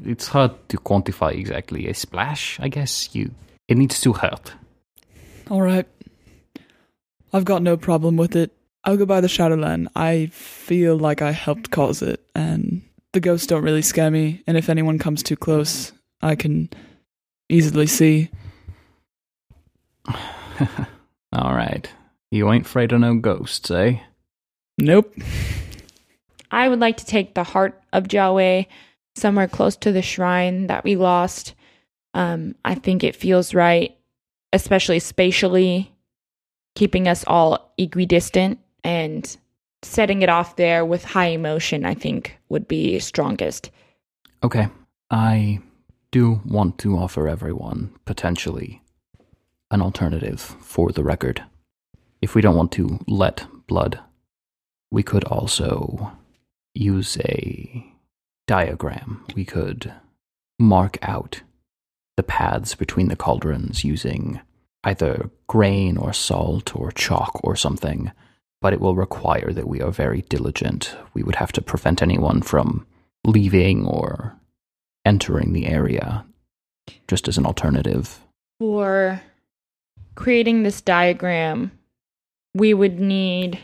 [0.03, 1.87] It's hard to quantify exactly.
[1.87, 3.13] A splash, I guess.
[3.13, 3.31] You
[3.67, 4.53] it needs to hurt.
[5.51, 5.85] All right.
[7.33, 8.53] I've got no problem with it.
[8.85, 9.89] I'll go by the Shadowland.
[9.97, 14.43] I feel like I helped cause it, and the ghosts don't really scare me.
[14.47, 16.69] And if anyone comes too close, I can
[17.49, 18.29] easily see.
[21.33, 21.91] All right.
[22.31, 23.99] You ain't afraid of no ghosts, eh?
[24.77, 25.13] Nope.
[26.49, 28.67] I would like to take the heart of Jiawei
[29.17, 31.55] somewhere close to the shrine that we lost.
[32.13, 33.97] Um, I think it feels right,
[34.53, 35.91] especially spatially,
[36.75, 39.37] keeping us all equidistant and
[39.83, 43.71] setting it off there with high emotion, I think would be strongest.
[44.43, 44.67] Okay.
[45.09, 45.59] I
[46.11, 48.81] do want to offer everyone, potentially,
[49.69, 51.43] an alternative for the record.
[52.21, 53.99] If we don't want to let blood,
[54.91, 56.11] we could also
[56.73, 57.85] use a
[58.47, 59.25] diagram.
[59.35, 59.93] We could
[60.59, 61.41] mark out
[62.21, 64.39] the paths between the cauldrons using
[64.83, 68.11] either grain or salt or chalk or something,
[68.61, 70.95] but it will require that we are very diligent.
[71.15, 72.85] We would have to prevent anyone from
[73.25, 74.39] leaving or
[75.03, 76.23] entering the area
[77.07, 78.19] just as an alternative.
[78.59, 79.19] For
[80.13, 81.71] creating this diagram,
[82.53, 83.57] we would need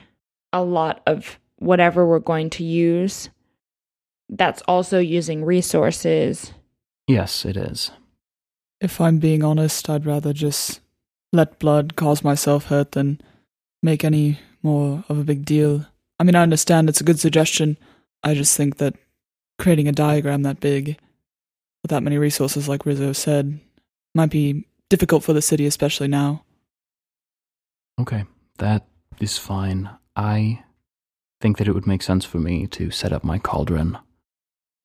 [0.51, 3.29] a lot of whatever we're going to use.
[4.29, 6.53] That's also using resources.
[7.07, 7.91] Yes, it is.
[8.79, 10.79] If I'm being honest, I'd rather just
[11.33, 13.19] let blood cause myself hurt than
[13.81, 15.85] make any more of a big deal.
[16.19, 17.77] I mean, I understand it's a good suggestion.
[18.23, 18.95] I just think that
[19.57, 20.97] creating a diagram that big
[21.83, 23.59] with that many resources, like Rizzo said,
[24.15, 26.43] might be difficult for the city, especially now.
[27.99, 28.25] Okay,
[28.57, 28.85] that
[29.19, 29.89] is fine.
[30.15, 30.63] I
[31.41, 33.97] think that it would make sense for me to set up my cauldron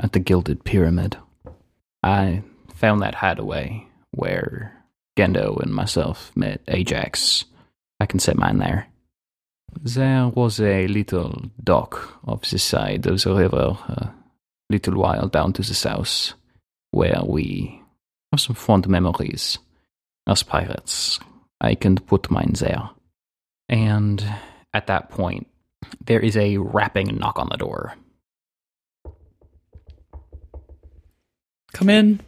[0.00, 1.16] at the Gilded Pyramid.
[2.02, 2.42] I
[2.82, 4.72] found that hideaway where
[5.16, 7.44] Gendo and myself met Ajax.
[8.00, 8.88] I can set mine there.
[9.80, 14.12] There was a little dock off the side of the river, a
[14.68, 16.32] little while down to the south,
[16.90, 17.80] where we
[18.32, 19.58] have some fond memories
[20.26, 21.20] as pirates.
[21.60, 22.90] I can put mine there.
[23.68, 24.24] And
[24.74, 25.46] at that point,
[26.04, 27.94] there is a rapping knock on the door.
[31.72, 32.20] Come in.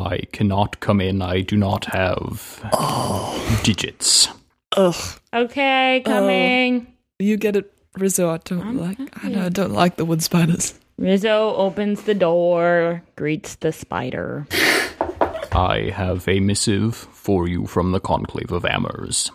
[0.00, 1.22] I cannot come in.
[1.22, 3.60] I do not have Oh.
[3.62, 4.28] digits.
[4.76, 4.94] Ugh.
[5.34, 6.10] Okay, oh.
[6.10, 6.86] coming.
[7.18, 8.30] You get it, Rizzo.
[8.30, 8.98] I don't I'm like.
[9.00, 9.34] I, happy.
[9.34, 10.78] know, I don't like the wood spiders.
[10.98, 14.46] Rizzo opens the door, greets the spider.
[15.52, 19.30] I have a missive for you from the Conclave of Amers.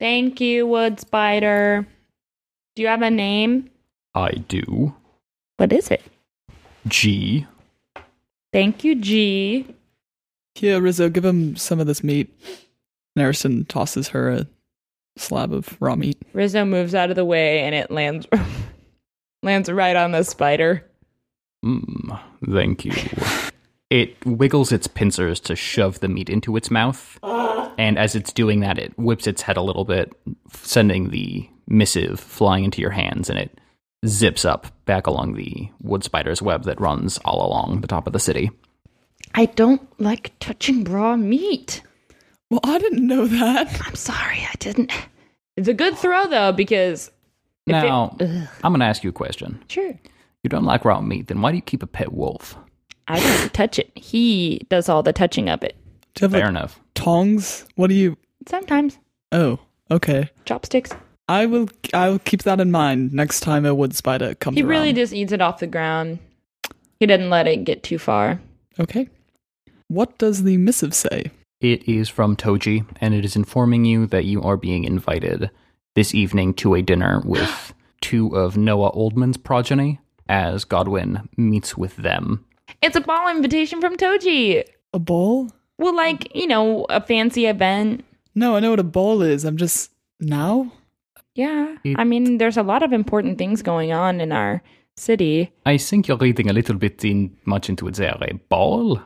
[0.00, 1.86] Thank you, wood spider.
[2.74, 3.70] Do you have a name?
[4.14, 4.94] I do.
[5.58, 6.02] What is it?
[6.88, 7.46] G.
[8.52, 9.66] Thank you, G.
[10.60, 12.38] Here, Rizzo, give him some of this meat.
[13.18, 14.46] Narison tosses her a
[15.16, 16.20] slab of raw meat.
[16.34, 18.26] Rizzo moves out of the way and it lands
[19.42, 20.84] lands right on the spider.
[21.64, 22.20] Mm,
[22.52, 22.92] thank you.
[23.88, 28.60] It wiggles its pincers to shove the meat into its mouth, and as it's doing
[28.60, 30.12] that, it whips its head a little bit,
[30.52, 33.58] sending the missive flying into your hands, and it
[34.06, 38.12] zips up back along the wood spider's web that runs all along the top of
[38.12, 38.50] the city.
[39.34, 41.82] I don't like touching raw meat.
[42.50, 43.80] Well, I didn't know that.
[43.86, 44.92] I'm sorry, I didn't.
[45.56, 47.08] It's a good throw though because
[47.66, 48.16] if it- Now,
[48.64, 49.62] I'm going to ask you a question.
[49.68, 49.98] sure.
[50.42, 52.56] You don't like raw meat, then why do you keep a pet wolf?
[53.08, 53.90] I don't touch it.
[53.94, 55.76] He does all the touching of it.
[56.14, 56.80] Do you have Fair like, enough.
[56.94, 57.66] tongs?
[57.76, 58.16] What do you?
[58.48, 58.98] Sometimes
[59.32, 59.58] Oh,
[59.90, 60.30] okay.
[60.46, 60.90] chopsticks.
[61.28, 61.68] I will.
[61.94, 64.56] I will keep that in mind next time a wood spider comes.
[64.56, 64.94] He really around.
[64.96, 66.18] just eats it off the ground.
[66.98, 68.40] He doesn't let it get too far.
[68.80, 69.08] Okay.
[69.90, 71.32] What does the missive say?
[71.60, 75.50] It is from Toji, and it is informing you that you are being invited
[75.96, 79.98] this evening to a dinner with two of Noah Oldman's progeny
[80.28, 82.44] as Godwin meets with them.
[82.80, 84.62] It's a ball invitation from Toji.
[84.94, 85.50] A ball?
[85.76, 88.04] Well, like, you know, a fancy event.
[88.36, 89.44] No, I know what a ball is.
[89.44, 90.70] I'm just now.
[91.34, 91.74] Yeah.
[91.82, 94.62] It- I mean, there's a lot of important things going on in our
[94.96, 95.50] city.
[95.66, 98.16] I think you're reading a little bit in, much into it there.
[98.20, 99.00] A ball?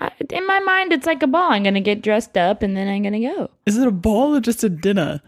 [0.00, 1.50] I- in my mind, it's like a ball.
[1.52, 3.50] I'm going to get dressed up and then I'm going to go.
[3.66, 5.20] Is it a ball or just a dinner?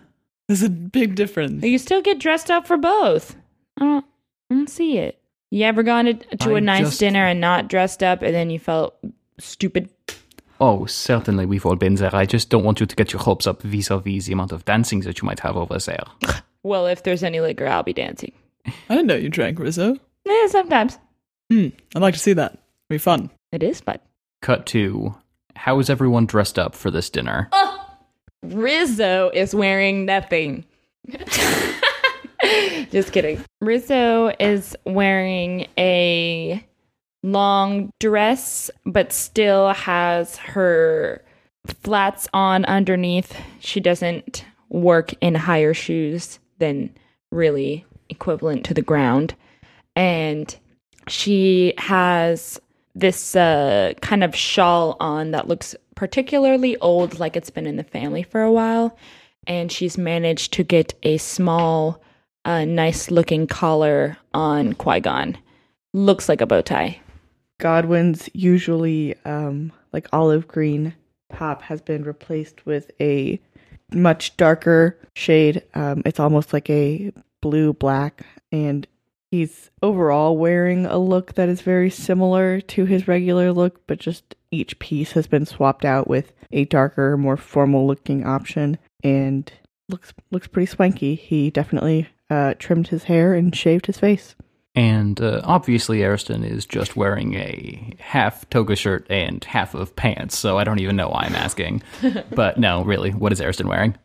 [0.49, 1.65] There's a big difference.
[1.65, 3.37] You still get dressed up for both.
[3.79, 4.05] I don't,
[4.51, 5.19] I don't see it.
[5.51, 8.35] You ever gone to, to a I nice just- dinner and not dressed up and
[8.35, 8.95] then you felt
[9.39, 9.89] stupid?
[10.61, 12.15] Oh, certainly we've all been there.
[12.15, 15.01] I just don't want you to get your hopes up vis-a-vis the amount of dancing
[15.01, 16.05] that you might have over there.
[16.63, 18.33] Well, if there's any liquor, I'll be dancing.
[18.67, 19.97] I didn't know you drank Rizzo.
[20.27, 20.99] Yeah, sometimes.
[21.51, 21.69] Hmm.
[21.97, 22.53] I'd like to see that.
[22.53, 23.31] It'd be fun.
[23.51, 23.99] It is fun.
[24.43, 25.15] Cut to,
[25.57, 27.51] how is everyone dressed up for this dinner?
[28.43, 30.65] Rizzo is wearing nothing.
[32.91, 33.45] Just kidding.
[33.61, 36.65] Rizzo is wearing a
[37.23, 41.23] long dress, but still has her
[41.67, 43.37] flats on underneath.
[43.61, 46.95] She doesn't work in higher shoes than
[47.31, 49.35] really equivalent to the ground.
[49.95, 50.55] And
[51.09, 52.59] she has
[52.95, 57.85] this uh, kind of shawl on that looks particularly old, like it's been in the
[57.85, 58.97] family for a while.
[59.47, 62.03] And she's managed to get a small,
[62.45, 65.39] uh, nice looking collar on Qui Gon.
[65.93, 67.01] Looks like a bow tie.
[67.59, 70.95] Godwin's usually um, like olive green
[71.33, 73.41] top has been replaced with a
[73.93, 75.63] much darker shade.
[75.75, 78.87] Um, it's almost like a blue black, and
[79.31, 84.35] he's overall wearing a look that is very similar to his regular look, but just
[84.51, 89.53] each piece has been swapped out with a darker, more formal looking option, and
[89.89, 91.15] looks looks pretty swanky.
[91.15, 94.35] He definitely uh, trimmed his hair and shaved his face.
[94.77, 100.39] And uh, obviously, Ariston is just wearing a half toga shirt and half of pants,
[100.39, 101.83] so I don't even know why I'm asking.
[102.35, 103.97] but no, really, what is Ariston wearing?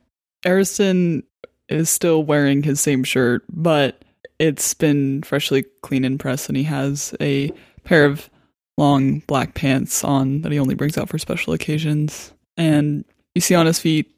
[0.46, 1.24] Ariston
[1.70, 4.04] is still wearing his same shirt, but
[4.40, 7.52] it's been freshly cleaned and pressed, and he has a
[7.84, 8.30] pair of
[8.78, 12.34] long black pants on that he only brings out for special occasions.
[12.58, 14.12] And you see on his feet,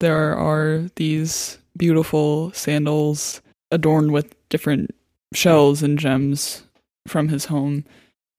[0.00, 4.94] there are these beautiful sandals adorned with different
[5.32, 6.64] shells and gems
[7.06, 7.84] from his home.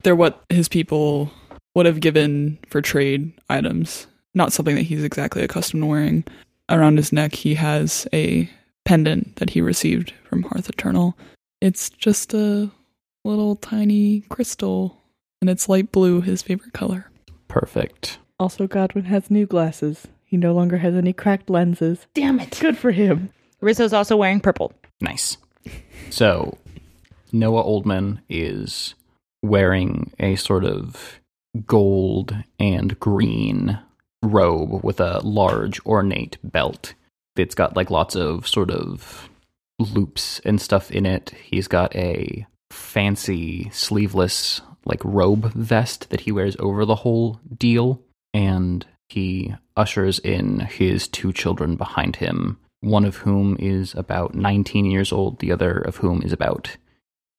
[0.04, 1.32] They're what his people
[1.74, 6.24] would have given for trade items, not something that he's exactly accustomed to wearing
[6.70, 8.50] around his neck he has a
[8.86, 11.18] pendant that he received from Hearth Eternal.
[11.62, 12.70] It's just a
[13.24, 15.02] little tiny crystal,
[15.42, 17.10] and it's light blue, his favorite color.
[17.48, 18.20] Perfect.
[18.40, 20.08] Also, Godwin has new glasses.
[20.24, 22.08] He no longer has any cracked lenses.
[22.14, 22.58] Damn it.
[22.60, 23.32] Good for him.
[23.62, 24.74] Rizzo's also wearing purple.
[25.02, 25.38] Nice.
[26.10, 26.58] So,
[27.32, 28.96] Noah Oldman is
[29.42, 31.20] wearing a sort of
[31.66, 33.80] gold and green
[34.22, 36.94] robe with a large ornate belt.
[37.36, 39.30] It's got like lots of sort of
[39.80, 41.32] loops and stuff in it.
[41.44, 48.02] He's got a fancy sleeveless like robe vest that he wears over the whole deal
[48.34, 54.86] and he ushers in his two children behind him, one of whom is about 19
[54.86, 56.78] years old, the other of whom is about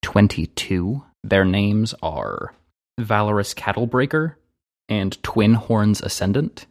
[0.02, 1.02] 22.
[1.24, 2.54] Their names are
[2.98, 4.34] Valorous Cattlebreaker
[4.88, 6.66] and Twin Horns Ascendant.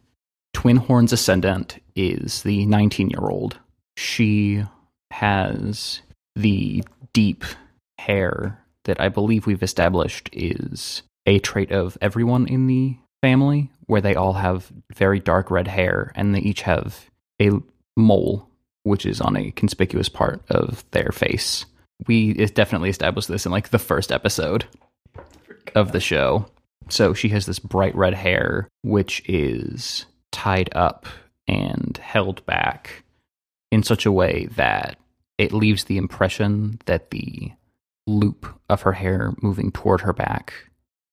[0.56, 3.58] Twin Horns Ascendant is the 19 year old.
[3.98, 4.64] She
[5.10, 6.00] has
[6.34, 6.82] the
[7.12, 7.44] deep
[7.98, 14.00] hair that I believe we've established is a trait of everyone in the family, where
[14.00, 17.04] they all have very dark red hair and they each have
[17.40, 17.50] a
[17.94, 18.48] mole,
[18.82, 21.66] which is on a conspicuous part of their face.
[22.06, 24.64] We definitely established this in like the first episode
[25.74, 26.46] of the show.
[26.88, 30.06] So she has this bright red hair, which is
[30.36, 31.06] tied up
[31.48, 33.02] and held back
[33.72, 34.98] in such a way that
[35.38, 37.52] it leaves the impression that the
[38.06, 40.52] loop of her hair moving toward her back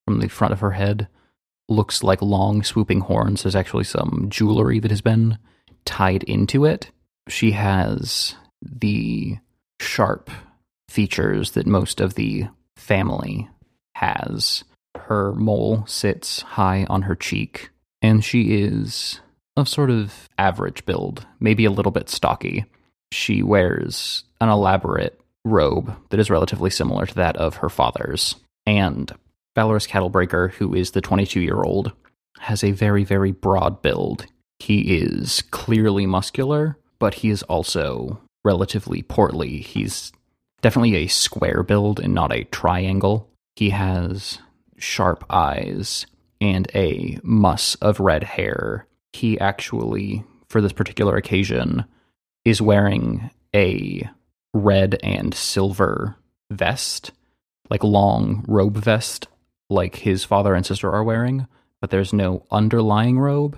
[0.05, 1.07] from the front of her head
[1.69, 3.43] looks like long swooping horns.
[3.43, 5.37] There's actually some jewelry that has been
[5.85, 6.91] tied into it.
[7.29, 9.37] She has the
[9.79, 10.29] sharp
[10.89, 13.49] features that most of the family
[13.95, 14.65] has.
[14.97, 17.69] Her mole sits high on her cheek,
[18.03, 19.21] and she is
[19.55, 22.65] of sort of average build, maybe a little bit stocky.
[23.11, 28.35] She wears an elaborate robe that is relatively similar to that of her father's.
[28.65, 29.11] And
[29.55, 31.93] Valorous Cattlebreaker, who is the 22 year old,
[32.39, 34.25] has a very, very broad build.
[34.59, 39.57] He is clearly muscular, but he is also relatively portly.
[39.59, 40.11] He's
[40.61, 43.29] definitely a square build and not a triangle.
[43.55, 44.39] He has
[44.77, 46.05] sharp eyes
[46.43, 48.85] and a muss of red hair.
[49.13, 51.85] He actually, for this particular occasion,
[52.43, 54.09] is wearing a
[54.53, 56.17] red and silver
[56.51, 57.11] vest,
[57.69, 59.27] like long robe vest,
[59.69, 61.47] like his father and sister are wearing,
[61.79, 63.57] but there's no underlying robe,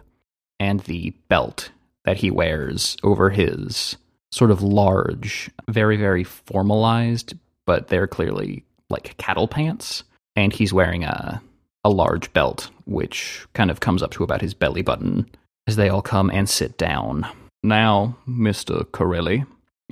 [0.60, 1.72] and the belt
[2.04, 3.98] that he wears over his
[4.32, 7.34] sort of large, very, very formalized,
[7.66, 10.04] but they're clearly like cattle pants.
[10.36, 11.42] And he's wearing a,
[11.84, 15.30] a large belt, which kind of comes up to about his belly button
[15.68, 17.28] as they all come and sit down.
[17.64, 18.90] Now, Mr.
[18.92, 19.44] Corelli,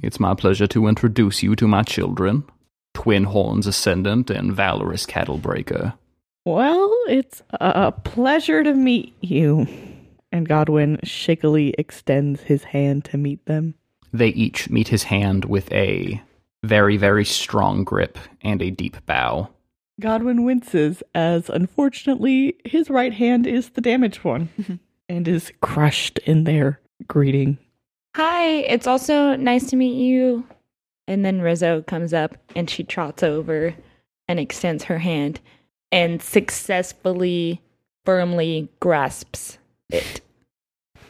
[0.01, 2.43] it's my pleasure to introduce you to my children,
[2.93, 5.93] Twin Horns Ascendant and Valorous Cattlebreaker.
[6.45, 9.67] Well, it's a pleasure to meet you.
[10.31, 13.75] And Godwin shakily extends his hand to meet them.
[14.11, 16.21] They each meet his hand with a
[16.63, 19.49] very, very strong grip and a deep bow.
[19.99, 24.49] Godwin winces as unfortunately his right hand is the damaged one
[25.09, 27.57] and is crushed in their greeting.
[28.15, 30.45] Hi, it's also nice to meet you.
[31.07, 33.75] And then Rizzo comes up and she trots over
[34.27, 35.39] and extends her hand
[35.91, 37.61] and successfully,
[38.05, 39.57] firmly grasps
[39.89, 40.21] it.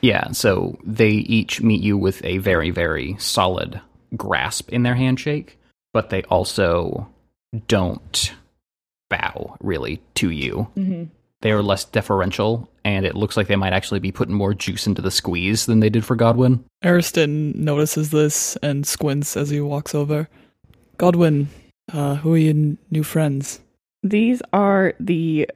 [0.01, 3.79] Yeah, so they each meet you with a very, very solid
[4.17, 5.57] grasp in their handshake,
[5.93, 7.07] but they also
[7.67, 8.33] don't
[9.17, 10.67] bow really to you.
[10.75, 11.03] Mm-hmm.
[11.41, 14.87] They are less deferential, and it looks like they might actually be putting more juice
[14.87, 16.63] into the squeeze than they did for Godwin.
[16.83, 20.29] Ariston notices this and squints as he walks over.
[20.97, 21.49] Godwin,
[21.91, 23.59] uh, who are your n- new friends?
[24.03, 25.49] These are the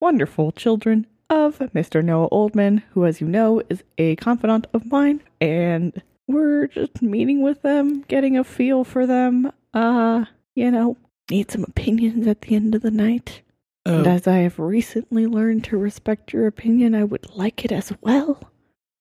[0.00, 2.02] wonderful children of Mr.
[2.02, 7.42] Noah Oldman, who, as you know, is a confidant of mine, and we're just meeting
[7.42, 9.52] with them, getting a feel for them.
[9.74, 10.96] Uh, you know,
[11.30, 13.42] need some opinions at the end of the night.
[13.86, 17.72] And Oh, as I have recently learned to respect your opinion, I would like it
[17.72, 18.50] as well.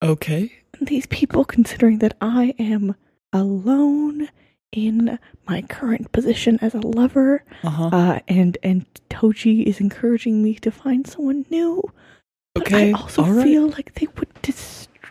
[0.02, 0.52] okay.
[0.78, 2.96] And these people, considering that I am
[3.32, 4.28] alone
[4.72, 7.90] in my current position as a lover, Uh-huh.
[7.94, 11.82] uh, and and Toji is encouraging me to find someone new.
[12.56, 13.44] But Okay, I also right.
[13.44, 14.34] feel like they would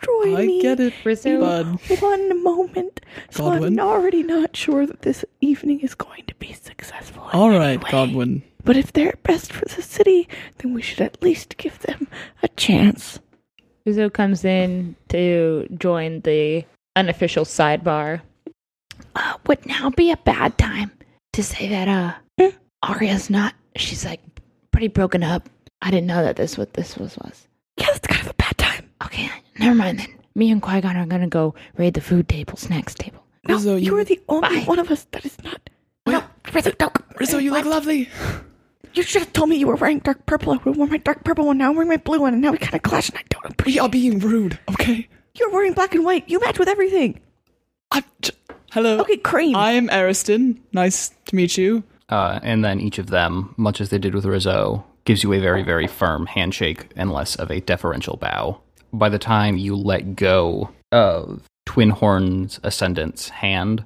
[0.03, 1.79] destroy I me get it, Rizzo, bud.
[2.01, 3.01] one moment.
[3.31, 3.79] So Godwin?
[3.79, 7.23] I'm already not sure that this evening is going to be successful.
[7.33, 7.91] All right, All way.
[7.91, 8.43] Godwin.
[8.63, 10.27] But if they're best for the city,
[10.59, 12.07] then we should at least give them
[12.41, 13.19] a chance.
[13.85, 16.63] Rizzo comes in to join the
[16.95, 18.21] unofficial sidebar.
[19.15, 20.91] Uh, would now be a bad time
[21.33, 22.55] to say that uh Hmm?
[22.81, 24.21] Arya's not she's like
[24.71, 25.49] pretty broken up.
[25.81, 27.47] I didn't know that this what this was was.
[27.77, 28.42] Yeah, that's kind of a bad time.
[29.05, 29.29] Okay,
[29.59, 30.07] never mind then.
[30.35, 33.23] Me and Qui Gon are gonna go raid the food table, snacks table.
[33.47, 34.63] No, Rizzo, you you- are the only Bye.
[34.65, 35.59] one of us that is not.
[36.05, 36.13] Wait.
[36.13, 36.23] No,
[36.53, 36.95] Rizzo, don't.
[37.19, 38.09] Rizzo, you look lovely.
[38.93, 40.53] You should have told me you were wearing dark purple.
[40.53, 41.57] I would have worn my dark purple one.
[41.57, 43.43] Now I'm wearing my blue one, and now we kind of clash, and I don't
[43.45, 45.07] We appreciate are being rude, okay?
[45.35, 46.29] You're wearing black and white.
[46.29, 47.19] You match with everything.
[47.91, 48.31] I, j-
[48.71, 48.99] hello.
[48.99, 49.55] Okay, cream.
[49.55, 50.59] I am Ariston.
[50.73, 51.83] Nice to meet you.
[52.09, 55.39] Uh, and then each of them, much as they did with Rizzo, gives you a
[55.39, 58.59] very, very firm handshake and less of a deferential bow.
[58.93, 63.83] By the time you let go of Twin Horn's Ascendant's hand,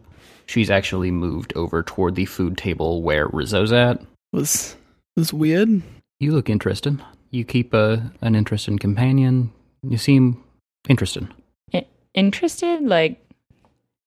[0.48, 4.02] she's actually moved over toward the food table where Rizzo's at.
[4.34, 4.76] Was
[5.16, 5.82] was weird.
[6.20, 7.02] You look interested.
[7.32, 9.52] You keep a, an interesting companion.
[9.84, 10.44] You seem
[10.90, 11.28] interested.
[11.74, 13.24] I- interested, like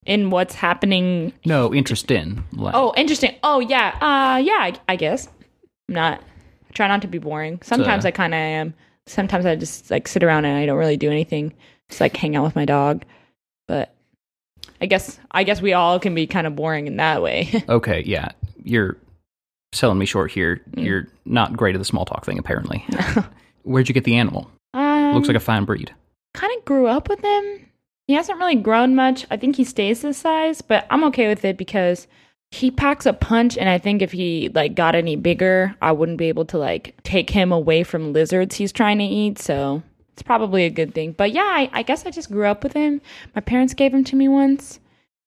[0.06, 1.32] in what's happening.
[1.44, 2.42] No, interest in.
[2.52, 3.36] Like, Oh, interesting.
[3.42, 3.88] Oh, yeah.
[4.00, 4.58] Uh, yeah.
[4.58, 5.28] I, I guess.
[5.88, 6.20] I'm not.
[6.68, 7.60] I try not to be boring.
[7.62, 8.74] Sometimes uh, I kind of am.
[9.06, 11.52] Sometimes I just like sit around and I don't really do anything.
[11.88, 13.04] Just like hang out with my dog.
[13.66, 13.94] But
[14.80, 17.48] I guess I guess we all can be kind of boring in that way.
[17.68, 18.28] Okay, yeah.
[18.62, 18.96] You're
[19.72, 20.60] selling me short here.
[20.72, 20.84] Mm.
[20.84, 22.84] You're not great at the small talk thing, apparently.
[23.62, 24.50] Where'd you get the animal?
[24.74, 25.92] um, Looks like a fine breed.
[26.34, 27.66] kind of grew up with him.
[28.06, 29.26] He hasn't really grown much.
[29.30, 32.08] I think he stays this size, but I'm okay with it because
[32.50, 36.18] he packs a punch and I think if he like got any bigger, I wouldn't
[36.18, 39.82] be able to like take him away from lizards he's trying to eat, so
[40.12, 41.12] it's probably a good thing.
[41.12, 43.00] But yeah, I, I guess I just grew up with him.
[43.34, 44.80] My parents gave him to me once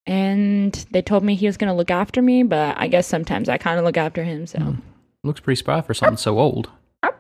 [0.05, 3.47] and they told me he was going to look after me, but I guess sometimes
[3.47, 4.75] I kind of look after him, so
[5.23, 6.69] Looks pretty spry for something so old.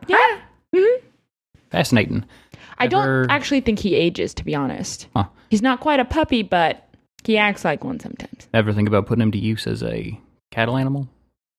[0.07, 0.39] yeah.
[0.75, 0.97] Mhm.
[1.71, 2.25] Fascinating.
[2.77, 5.07] I don't actually think he ages to be honest.
[5.15, 5.25] Huh.
[5.49, 6.89] He's not quite a puppy, but
[7.23, 8.47] he acts like one sometimes.
[8.53, 10.19] Ever think about putting him to use as a
[10.51, 11.07] cattle animal?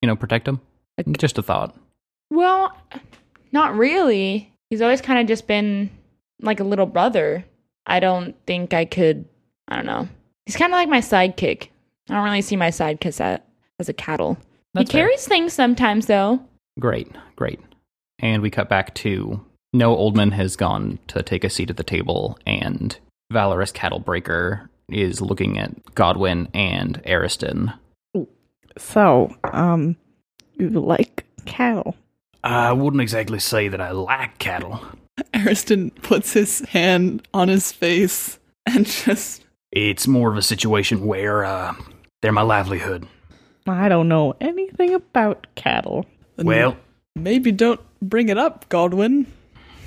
[0.03, 0.61] You know, protect him?
[1.19, 1.77] Just a thought.
[2.31, 2.77] Well,
[3.53, 4.53] not really.
[4.71, 5.91] He's always kind of just been
[6.41, 7.45] like a little brother.
[7.87, 9.25] I don't think I could.
[9.69, 10.09] I don't know.
[10.47, 11.69] He's kind of like my sidekick.
[12.09, 13.41] I don't really see my sidekick as,
[13.79, 14.37] as a cattle.
[14.75, 15.07] That's he fair.
[15.07, 16.41] carries things sometimes, though.
[16.79, 17.61] Great, great.
[18.19, 21.85] And we cut back to Noah Oldman has gone to take a seat at the
[21.85, 22.99] table, and
[23.33, 27.73] Valorous Cattle Breaker is looking at Godwin and Ariston.
[28.77, 29.97] So, um,
[30.55, 31.97] you like cattle?
[32.43, 34.81] I wouldn't exactly say that I like cattle.
[35.35, 41.45] Ariston puts his hand on his face and just It's more of a situation where
[41.45, 41.75] uh,
[42.23, 43.07] they're my livelihood.
[43.67, 46.05] I don't know anything about cattle.
[46.37, 46.77] Well,
[47.15, 49.27] maybe don't bring it up, Godwin.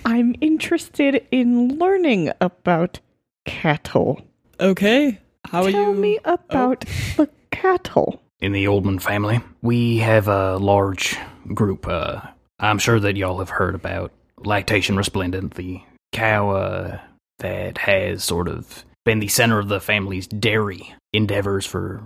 [0.06, 3.00] I'm interested in learning about
[3.46, 4.22] cattle.
[4.60, 5.20] Okay.
[5.46, 6.00] How are Tell you?
[6.00, 6.82] me about
[7.16, 8.22] the cattle.
[8.40, 11.18] in the Oldman family, we have a large
[11.54, 11.88] group.
[11.88, 12.22] Uh,
[12.60, 15.82] I'm sure that y'all have heard about Lactation Resplendent, the
[16.12, 17.00] cow uh,
[17.40, 22.04] that has sort of been the center of the family's dairy endeavors for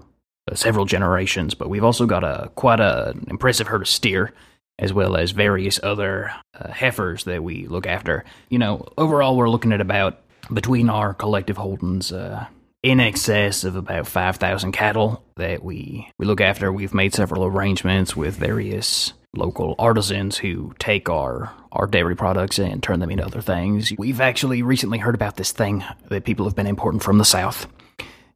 [0.49, 1.53] uh, several generations.
[1.53, 4.33] But we've also got a quite a impressive herd of steer,
[4.77, 8.23] as well as various other uh, heifers that we look after.
[8.49, 10.21] You know, overall, we're looking at about
[10.53, 12.11] between our collective holdings.
[12.11, 12.45] Uh,
[12.83, 16.71] in excess of about 5,000 cattle that we, we look after.
[16.71, 22.81] We've made several arrangements with various local artisans who take our, our dairy products and
[22.81, 23.93] turn them into other things.
[23.97, 27.67] We've actually recently heard about this thing that people have been importing from the South.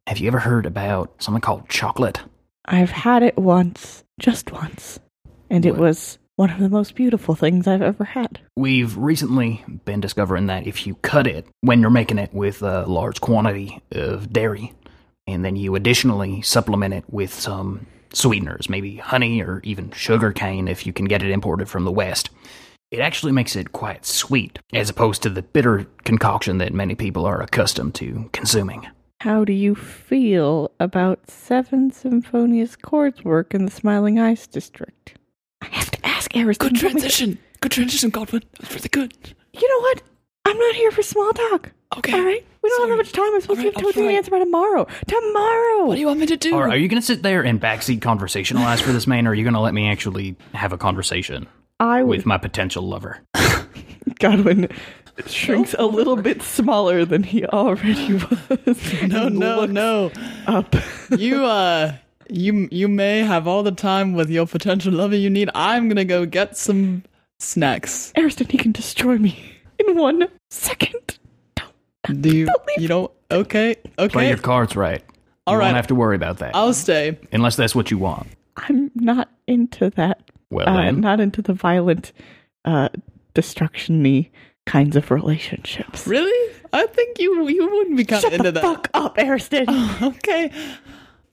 [0.06, 2.20] Have you ever heard about something called chocolate?
[2.64, 4.98] I've had it once, just once,
[5.50, 8.40] and it was one of the most beautiful things I've ever had.
[8.56, 12.84] We've recently been discovering that if you cut it when you're making it with a
[12.86, 14.74] large quantity of dairy,
[15.26, 20.68] and then you additionally supplement it with some sweeteners, maybe honey or even sugar cane
[20.68, 22.30] if you can get it imported from the West,
[22.90, 27.26] it actually makes it quite sweet, as opposed to the bitter concoction that many people
[27.26, 28.86] are accustomed to consuming.
[29.22, 35.14] How do you feel about Seven Symphonious Chords work in the Smiling Eyes District?
[35.62, 36.68] I have to ask Ariston.
[36.68, 37.38] Good tell me- transition.
[37.60, 38.42] Good transition, Godwin.
[38.52, 39.14] That was really good.
[39.52, 40.02] You know what?
[40.44, 41.72] I'm not here for small talk.
[41.96, 42.12] Okay.
[42.12, 42.44] All right?
[42.62, 43.34] We don't have that much time.
[43.34, 44.86] I'm supposed All right, to I'll give you an answer by tomorrow.
[45.06, 45.86] Tomorrow!
[45.86, 46.54] What do you want me to do?
[46.54, 49.34] Or are you going to sit there and backseat conversationalize for this man, or are
[49.34, 51.46] you going to let me actually have a conversation
[51.80, 53.20] I was with my potential lover?
[54.18, 54.68] Godwin
[55.26, 59.02] shrinks a little bit smaller than he already was.
[59.02, 60.10] no, no, looks no.
[60.46, 60.74] Up.
[61.16, 61.94] you uh
[62.30, 65.50] you you may have all the time with your potential lover you need.
[65.54, 67.04] I'm gonna go get some
[67.38, 68.12] snacks.
[68.16, 71.18] Ariston, he can destroy me in one second.
[71.56, 72.22] Don't.
[72.22, 72.80] Do you Don't leave.
[72.82, 75.02] you don't okay, Play your cards right.
[75.46, 75.66] All you right.
[75.66, 76.54] won't have to worry about that.
[76.56, 77.18] I'll stay.
[77.32, 78.26] Unless that's what you want.
[78.56, 80.22] I'm not into that.
[80.50, 81.00] Well, Uh, then.
[81.00, 82.12] not into the violent,
[82.64, 82.88] uh,
[83.34, 84.30] destruction-y
[84.64, 86.06] kinds of relationships.
[86.06, 86.54] Really?
[86.72, 88.62] I think you you wouldn't be kind Shut of into the that.
[88.62, 89.66] fuck up, Ariston.
[90.02, 90.50] Okay.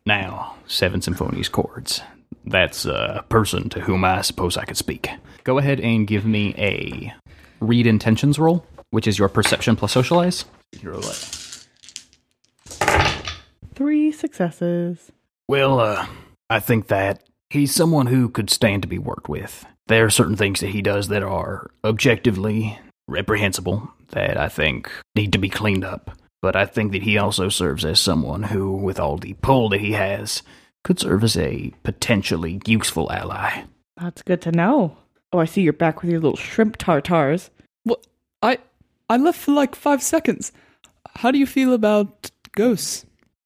[0.05, 2.01] Now, Seven Symphonious Chords.
[2.45, 5.09] that's a person to whom I suppose I could speak.
[5.45, 7.13] Go ahead and give me a
[7.61, 10.43] read intentions roll, which is your perception plus socialize.
[10.81, 11.15] You're like,
[13.75, 15.11] Three successes.
[15.47, 16.05] Well, uh,
[16.49, 19.65] I think that he's someone who could stand to be worked with.
[19.87, 22.77] There are certain things that he does that are objectively
[23.07, 26.11] reprehensible that I think need to be cleaned up.
[26.43, 29.79] But I think that he also serves as someone who, with all the pull that
[29.79, 30.43] he has,
[30.83, 33.63] could serve as a potentially useful ally.
[33.95, 34.97] That's good to know.
[35.31, 37.49] Oh, I see you're back with your little shrimp tartars.
[37.85, 38.05] What?
[38.41, 38.57] I
[39.09, 40.51] I left for like five seconds.
[41.15, 43.05] How do you feel about ghosts?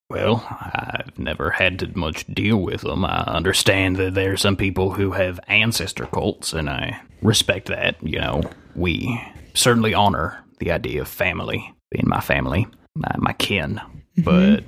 [0.09, 3.05] Well, I've never had to much deal with them.
[3.05, 8.01] I understand that there are some people who have ancestor cults, and I respect that.
[8.01, 8.41] You know,
[8.73, 9.21] we
[9.53, 12.67] certainly honor the idea of family being my family,
[12.97, 13.81] my, my kin.
[14.17, 14.63] But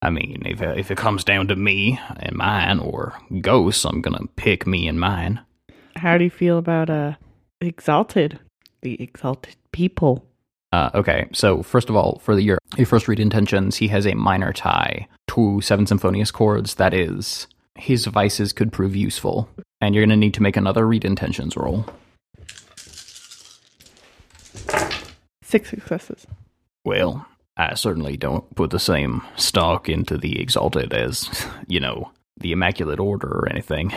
[0.00, 4.26] I mean, if if it comes down to me and mine or ghosts, I'm gonna
[4.36, 5.40] pick me and mine.
[5.96, 7.14] How do you feel about uh
[7.60, 8.38] exalted?
[8.82, 10.24] The exalted people.
[10.72, 14.06] Uh, okay, so first of all, for the, your your first read intentions, he has
[14.06, 16.76] a minor tie to seven symphonious chords.
[16.76, 19.48] That is, his vices could prove useful,
[19.80, 21.84] and you're going to need to make another read intentions roll.
[25.42, 26.26] Six successes.
[26.84, 27.26] Well,
[27.70, 31.28] I certainly don't put the same stock into the exalted as
[31.66, 33.92] you know the immaculate order or anything.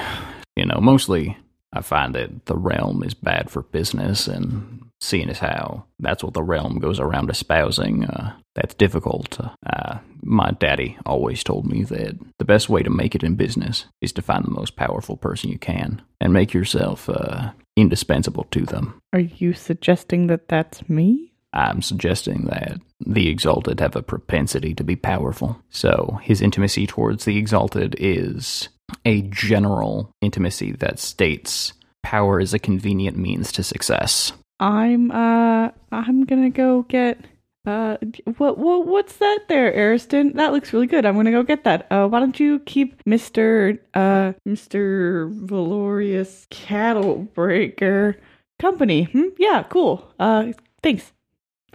[0.56, 1.38] You know, mostly
[1.74, 6.34] I find that the realm is bad for business, and seeing as how that's what
[6.34, 9.40] the realm goes around espousing, uh, that's difficult.
[9.66, 13.86] Uh, my daddy always told me that the best way to make it in business
[14.02, 18.62] is to find the most powerful person you can and make yourself uh, indispensable to
[18.66, 19.00] them.
[19.12, 21.34] Are you suggesting that that's me?
[21.56, 25.62] I'm suggesting that the Exalted have a propensity to be powerful.
[25.70, 28.70] So his intimacy towards the Exalted is
[29.06, 34.32] a general intimacy that states power is a convenient means to success.
[34.60, 37.20] I'm uh I'm gonna go get
[37.66, 37.98] uh
[38.38, 40.34] what what what's that there, Ariston?
[40.34, 41.06] That looks really good.
[41.06, 41.88] I'm gonna go get that.
[41.92, 43.80] Uh why don't you keep Mr.
[43.94, 45.32] uh Mr.
[45.34, 48.18] Valorious Cattle Breaker
[48.60, 49.04] company?
[49.06, 49.30] Hmm?
[49.38, 50.14] Yeah, cool.
[50.20, 50.54] Uh
[50.84, 51.12] thanks.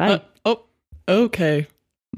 [0.01, 0.13] Bye.
[0.15, 0.65] Uh, oh,
[1.09, 1.67] okay.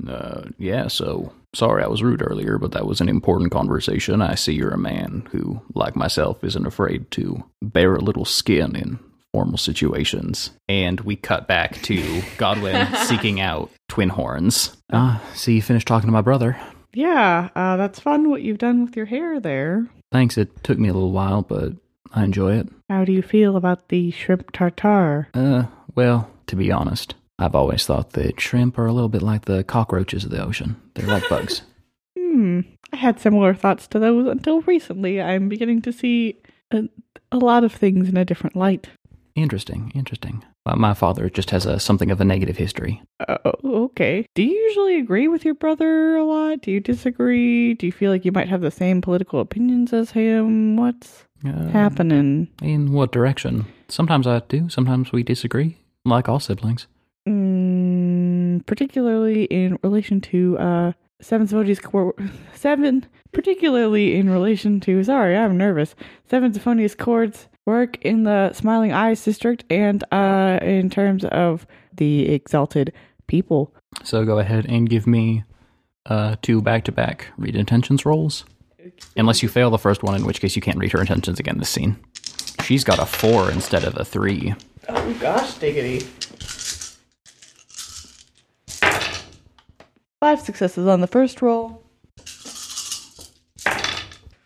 [0.08, 4.22] Uh, yeah, so sorry I was rude earlier, but that was an important conversation.
[4.22, 8.74] I see you're a man who, like myself, isn't afraid to bare a little skin
[8.76, 8.98] in
[9.32, 10.50] formal situations.
[10.68, 14.76] And we cut back to Godwin seeking out twin horns.
[14.92, 16.56] Ah, see, you finished talking to my brother.
[16.94, 19.86] yeah, uh that's fun what you've done with your hair there.
[20.12, 21.72] Thanks, it took me a little while, but
[22.14, 22.68] I enjoy it.
[22.90, 25.28] How do you feel about the shrimp tartare?
[25.34, 25.64] Uh,
[25.94, 29.64] well, to be honest, I've always thought that shrimp are a little bit like the
[29.64, 30.76] cockroaches of the ocean.
[30.94, 31.62] They're like bugs.
[32.16, 32.60] Hmm.
[32.92, 35.20] I had similar thoughts to those until recently.
[35.20, 36.36] I'm beginning to see
[36.70, 36.84] a,
[37.30, 38.88] a lot of things in a different light.
[39.34, 40.42] Interesting, interesting.
[40.64, 43.02] Uh, my father just has a something of a negative history.
[43.28, 44.24] Uh, okay.
[44.34, 46.62] Do you usually agree with your brother a lot?
[46.62, 47.74] Do you disagree?
[47.74, 50.76] Do you feel like you might have the same political opinions as him?
[50.76, 52.48] What's Uh, happening?
[52.62, 53.66] In what direction?
[53.88, 55.76] Sometimes I do, sometimes we disagree,
[56.06, 56.86] like all siblings.
[57.28, 62.14] Mm, particularly in relation to uh Seven Symphonious Chord
[62.54, 65.94] Seven particularly in relation to sorry, I'm nervous.
[66.28, 71.66] Seven Symphonious Chords work in the Smiling Eyes district and uh in terms of
[71.96, 72.92] the exalted
[73.28, 73.72] people.
[74.02, 75.44] So go ahead and give me
[76.06, 78.44] uh, two back to back read intentions rolls.
[79.16, 81.58] Unless you fail the first one, in which case you can't read her intentions again
[81.58, 81.96] this scene.
[82.64, 84.54] She's got a four instead of a three.
[84.88, 86.04] Oh gosh, diggity.
[90.22, 91.82] Five successes on the first roll.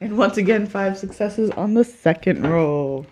[0.00, 3.06] And once again, five successes on the second roll.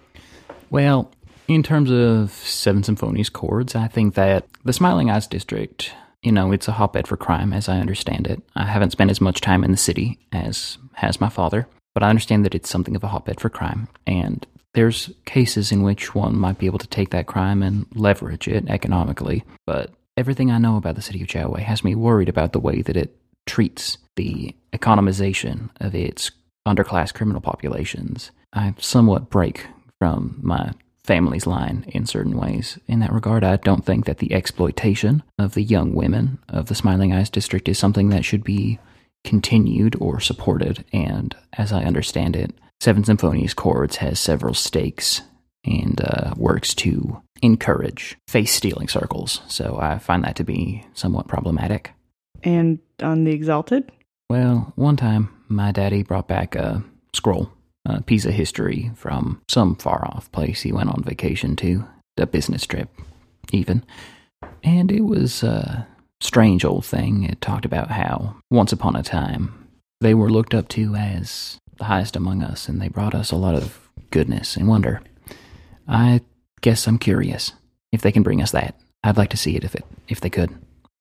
[0.71, 1.13] Well,
[1.47, 5.93] in terms of Seven Symphonious chords, I think that the Smiling Eyes District,
[6.23, 8.41] you know, it's a hotbed for crime, as I understand it.
[8.57, 12.09] I haven't spent as much time in the city as has my father, but I
[12.09, 13.89] understand that it's something of a hotbed for crime.
[14.07, 18.49] And there's cases in which one might be able to take that crime and leverage
[18.49, 19.45] it economically.
[19.67, 22.83] But everything I know about the city of Tawia has me worried about the way
[22.83, 26.31] that it treats the economization of its
[26.67, 28.31] underclass criminal populations.
[28.53, 29.67] I somewhat break
[29.99, 32.79] from my family's line in certain ways.
[32.87, 36.75] In that regard, I don't think that the exploitation of the young women of the
[36.75, 38.79] Smiling Eyes district is something that should be
[39.23, 40.85] continued or supported.
[40.93, 45.23] And as I understand it, Seven Symphonious Chords has several stakes
[45.65, 49.41] and uh, works to encourage face stealing circles.
[49.49, 51.93] So I find that to be somewhat problematic.
[52.43, 53.91] And on the exalted?
[54.29, 57.51] Well, one time my daddy brought back a scroll
[57.87, 61.87] a piece of history from some far off place he went on vacation to,
[62.17, 62.89] a business trip,
[63.53, 63.85] even.
[64.63, 65.87] And it was a
[66.21, 67.25] strange old thing.
[67.25, 69.69] It talked about how, once upon a time,
[70.01, 73.37] they were looked up to as the highest among us, and they brought us a
[73.37, 75.03] lot of goodness and wonder.
[75.89, 76.21] I
[76.61, 77.53] guess I'm curious
[77.93, 78.75] if they can bring us that.
[79.03, 80.51] I'd like to see it if it if they could.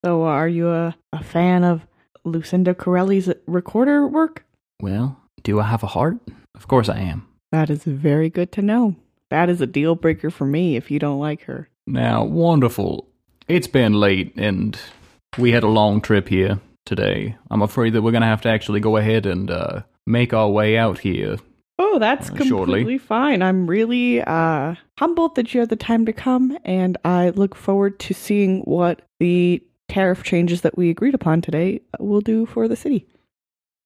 [0.04, 1.82] So, are you a, a fan of
[2.26, 4.46] Lucinda Corelli's recorder work?
[4.82, 6.18] Well, do I have a heart?
[6.56, 7.28] Of course I am.
[7.52, 8.96] That is very good to know.
[9.30, 11.70] That is a deal breaker for me if you don't like her.
[11.88, 13.08] Now, wonderful.
[13.48, 14.78] It's been late and
[15.38, 17.36] we had a long trip here today.
[17.50, 20.50] I'm afraid that we're going to have to actually go ahead and uh, make our
[20.50, 21.38] way out here.
[21.86, 22.98] Oh, that's Uh, completely shortly.
[22.98, 23.42] fine.
[23.42, 28.00] I'm really uh, humbled that you had the time to come, and I look forward
[28.00, 32.76] to seeing what the tariff changes that we agreed upon today will do for the
[32.78, 33.06] city.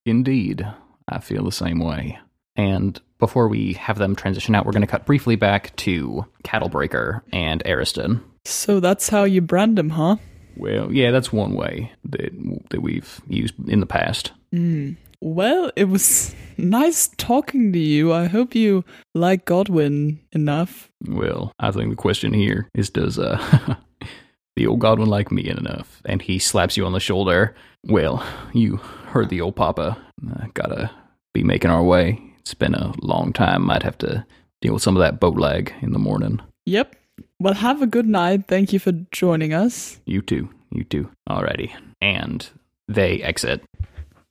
[0.06, 0.66] Indeed,
[1.08, 2.18] I feel the same way.
[2.56, 7.22] And before we have them transition out, we're going to cut briefly back to Cattlebreaker
[7.32, 8.22] and Ariston.
[8.44, 10.16] So that's how you brand them, huh?
[10.56, 12.30] Well, yeah, that's one way that
[12.70, 14.32] that we've used in the past.
[14.52, 14.92] Hmm.
[15.20, 18.12] Well, it was nice talking to you.
[18.12, 20.90] I hope you like Godwin enough.
[21.06, 23.76] Well, I think the question here is does uh
[24.56, 26.00] the old Godwin like me enough?
[26.04, 27.54] And he slaps you on the shoulder.
[27.86, 29.96] Well, you heard the old papa.
[30.28, 30.90] Uh, gotta
[31.34, 32.20] be making our way.
[32.40, 33.64] It's been a long time.
[33.66, 34.24] Might have to
[34.60, 36.40] deal with some of that boat lag in the morning.
[36.66, 36.94] Yep.
[37.40, 38.46] Well, have a good night.
[38.46, 40.00] Thank you for joining us.
[40.06, 40.48] You too.
[40.72, 41.10] You too.
[41.28, 41.72] Alrighty.
[42.00, 42.48] And
[42.88, 43.62] they exit.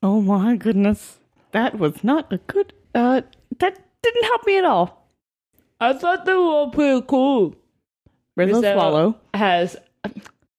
[0.04, 1.20] Oh my goodness.
[1.52, 3.22] That was not a good uh
[3.60, 5.10] that didn't help me at all.
[5.80, 7.56] I thought they were all pretty cool.
[8.36, 9.20] Rizzo Is Swallow.
[9.34, 9.78] Has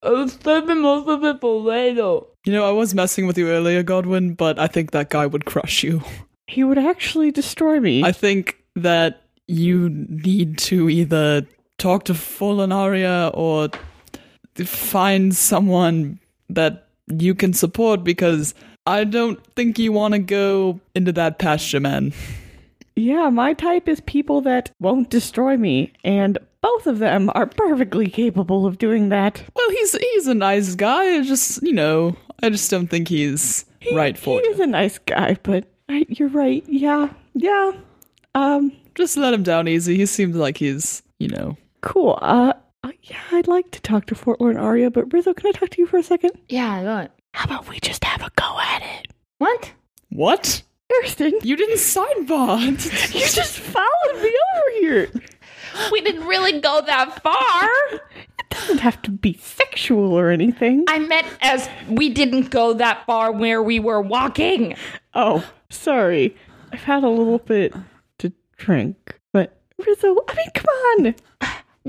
[0.03, 2.21] I was saving most of it for later.
[2.45, 5.45] You know, I was messing with you earlier, Godwin, but I think that guy would
[5.45, 6.03] crush you.
[6.47, 8.05] He would actually destroy me.
[8.05, 11.47] I think that you need to either
[11.79, 13.69] talk to Forlorn Arya or
[14.55, 18.55] find someone that you can support because
[18.89, 22.13] I don't think you want to go into that pasture, man.
[22.97, 28.09] yeah, my type is people that won't destroy me, and both of them are perfectly
[28.09, 29.43] capable of doing that.
[29.55, 31.17] Well, he's he's a nice guy.
[31.19, 34.53] I just you know, I just don't think he's He- right for he you.
[34.55, 36.65] is a nice guy, but I, you're right.
[36.69, 37.73] Yeah, yeah.
[38.35, 39.97] Um, Just let him down easy.
[39.97, 41.57] He seems like he's you know.
[41.83, 42.19] cool.
[42.21, 42.53] Uh,
[42.85, 45.81] uh, yeah, I'd like to talk to Forlorn Arya, but Rizzo, can I talk to
[45.81, 46.33] you for a second?
[46.49, 47.13] Yeah, what?
[47.39, 49.13] How about we just have a go at it?
[49.39, 49.71] What?
[50.09, 50.61] What?
[50.91, 52.61] Kirsten, You didn't sidebar.
[53.15, 55.11] you just followed me over here.
[55.93, 57.69] We didn't really go that far.
[57.93, 60.85] It doesn't have to be sexual or anything.
[60.89, 64.75] I meant as we didn't go that far where we were walking.
[65.15, 66.37] Oh, sorry.
[66.73, 67.73] I've had a little bit
[68.19, 70.75] to drink, but Rizzo, I mean, come
[71.07, 71.15] on.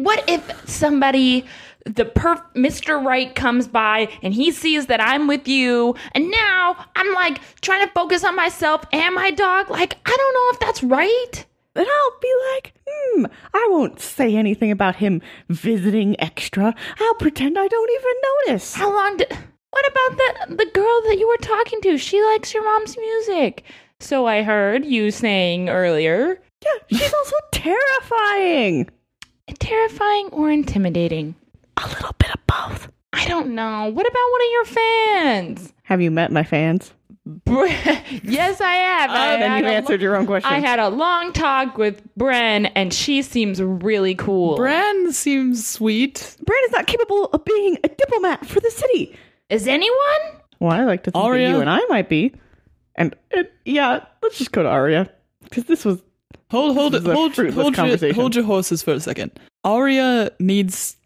[0.03, 1.45] What if somebody,
[1.85, 3.03] the perf, Mr.
[3.03, 7.85] Right comes by and he sees that I'm with you, and now I'm like trying
[7.85, 9.69] to focus on myself and my dog?
[9.69, 11.45] Like, I don't know if that's right.
[11.73, 16.73] Then I'll be like, hmm, I won't say anything about him visiting extra.
[16.99, 18.13] I'll pretend I don't even
[18.47, 18.73] notice.
[18.73, 19.37] How long did.
[19.71, 21.97] What about the, the girl that you were talking to?
[21.97, 23.63] She likes your mom's music.
[23.99, 26.41] So I heard you saying earlier.
[26.63, 28.89] Yeah, she's also terrifying.
[29.59, 31.35] Terrifying or intimidating?
[31.77, 32.89] A little bit of both.
[33.13, 33.89] I don't know.
[33.89, 35.73] What about one of your fans?
[35.83, 36.93] Have you met my fans?
[37.25, 37.65] Bre-
[38.23, 39.09] yes, I have.
[39.11, 40.51] Oh, I then had you a answered lo- your own question.
[40.51, 44.57] I had a long talk with Bren, and she seems really cool.
[44.57, 46.35] Bren seems sweet.
[46.45, 49.15] Bren is not capable of being a diplomat for the city.
[49.49, 49.97] Is anyone?
[50.59, 51.47] Well, I like to think Aria?
[51.49, 52.33] that you and I might be.
[52.95, 55.09] And, and yeah, let's just go to Aria.
[55.43, 56.01] Because this was
[56.51, 59.31] Hold, hold, This hold, hold, your, hold your horses for a second.
[59.63, 60.97] Arya needs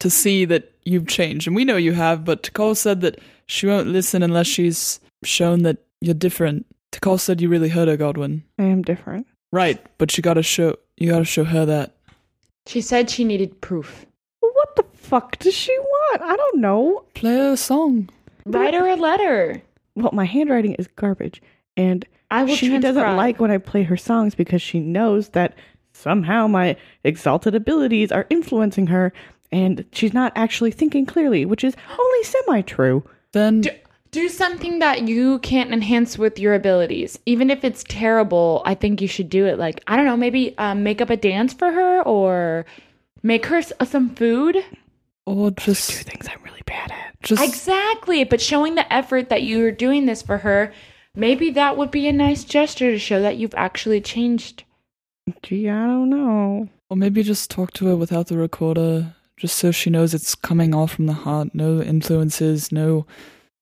[0.00, 2.24] to see that you've changed, and we know you have.
[2.24, 6.66] But Tikal said that she won't listen unless she's shown that you're different.
[6.92, 8.42] Tikal said you really hurt her, Godwin.
[8.58, 9.26] I am different.
[9.52, 11.94] Right, but you gotta show you gotta show her that.
[12.66, 14.06] She said she needed proof.
[14.40, 16.22] What the fuck does she want?
[16.22, 17.04] I don't know.
[17.14, 18.10] Play her a song.
[18.44, 19.62] Write her a letter.
[19.94, 21.42] Well, my handwriting is garbage,
[21.76, 25.54] and I will she doesn't like when I play her songs because she knows that
[25.92, 29.12] somehow my exalted abilities are influencing her,
[29.52, 33.02] and she's not actually thinking clearly, which is only semi-true.
[33.32, 33.70] Then Do,
[34.12, 37.18] do something that you can't enhance with your abilities.
[37.26, 39.58] Even if it's terrible, I think you should do it.
[39.58, 42.64] Like, I don't know, maybe um, make up a dance for her or
[43.22, 44.56] make her s- uh, some food.
[45.26, 47.20] or Two just things I'm really bad at.
[47.22, 48.24] just Exactly.
[48.24, 50.72] But showing the effort that you're doing this for her,
[51.14, 54.64] Maybe that would be a nice gesture to show that you've actually changed.
[55.42, 56.68] Gee, I don't know.
[56.88, 60.74] Or maybe just talk to her without the recorder, just so she knows it's coming
[60.74, 61.54] all from the heart.
[61.54, 63.06] No influences, no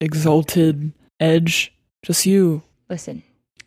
[0.01, 1.75] exalted edge.
[2.03, 2.63] Just you.
[2.89, 3.23] Listen,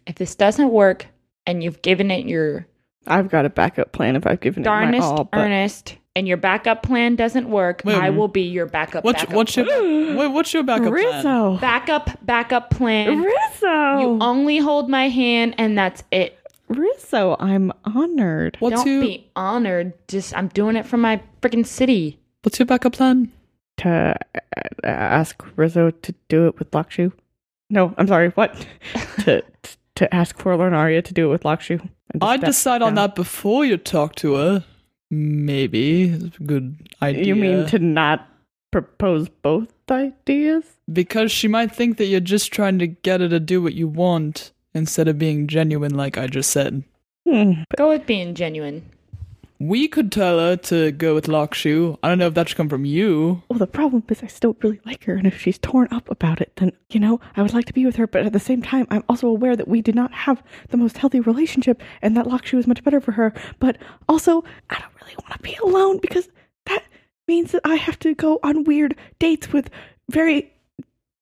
[0.08, 1.08] if this doesn't work
[1.46, 2.68] and you've given it your
[3.08, 5.24] I've got a backup plan if I've given it my darnest all.
[5.26, 9.03] But earnest and your backup plan doesn't work, Wait, I will be your backup.
[9.03, 10.16] What's backup what's your plan.
[10.18, 11.16] wait, what's your backup plan?
[11.16, 13.22] Rizzo, backup backup plan?
[13.22, 16.38] Rizzo, You only hold my hand and that's it.
[16.68, 18.57] Rizzo, I'm honored.
[18.59, 19.93] What's Don't your be honored.
[20.07, 22.20] Just I'm doing it for my freaking city.
[22.43, 23.32] what's your backup plan?
[23.82, 27.12] to uh, ask Rizzo to do it with Lakshu.
[27.70, 28.30] No, I'm sorry.
[28.30, 28.66] What?
[29.22, 29.43] to
[29.95, 31.88] to ask Forlorn Arya to do it with Lakshu.
[32.22, 34.66] I'd step decide on that before you talk to her.
[35.12, 37.26] Maybe It's a good idea.
[37.26, 38.28] You mean to not
[38.72, 40.64] propose both ideas?
[40.91, 43.88] because she might think that you're just trying to get her to do what you
[43.88, 46.84] want instead of being genuine, like I just said.
[47.28, 47.64] Hmm.
[47.78, 48.89] Go with being genuine.
[49.62, 51.99] We could tell her to go with Lakshu.
[52.01, 53.43] I don't know if that should come from you.
[53.47, 56.41] Well, the problem is I still really like her, and if she's torn up about
[56.41, 58.07] it, then you know I would like to be with her.
[58.07, 60.97] But at the same time, I'm also aware that we did not have the most
[60.97, 63.36] healthy relationship, and that Lakshu is much better for her.
[63.59, 63.78] But
[64.09, 66.28] also, I don't really want to be alone because
[66.66, 66.84] that
[67.28, 69.70] means that I have to go on weird dates with
[70.09, 70.51] very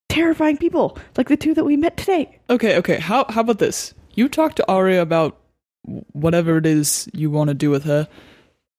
[0.08, 2.40] terrifying people, like the two that we met today.
[2.50, 3.00] Okay, okay.
[3.00, 3.94] How how about this?
[4.14, 5.39] You talk to Arya about
[6.14, 8.08] whatever it is you want to do with her,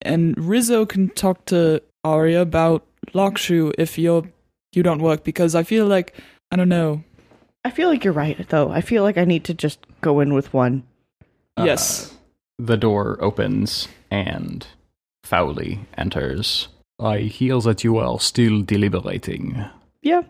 [0.03, 4.25] and Rizzo can talk to Arya about Lakshu if you're
[4.73, 6.15] you don't work because I feel like
[6.51, 7.03] I don't know.
[7.65, 8.71] I feel like you're right, though.
[8.71, 10.85] I feel like I need to just go in with one.
[11.59, 12.11] yes.
[12.11, 12.15] Uh,
[12.59, 14.67] the door opens and
[15.25, 16.69] Fowley enters.
[16.99, 19.65] I hear that you are still deliberating.
[20.03, 20.23] Yeah.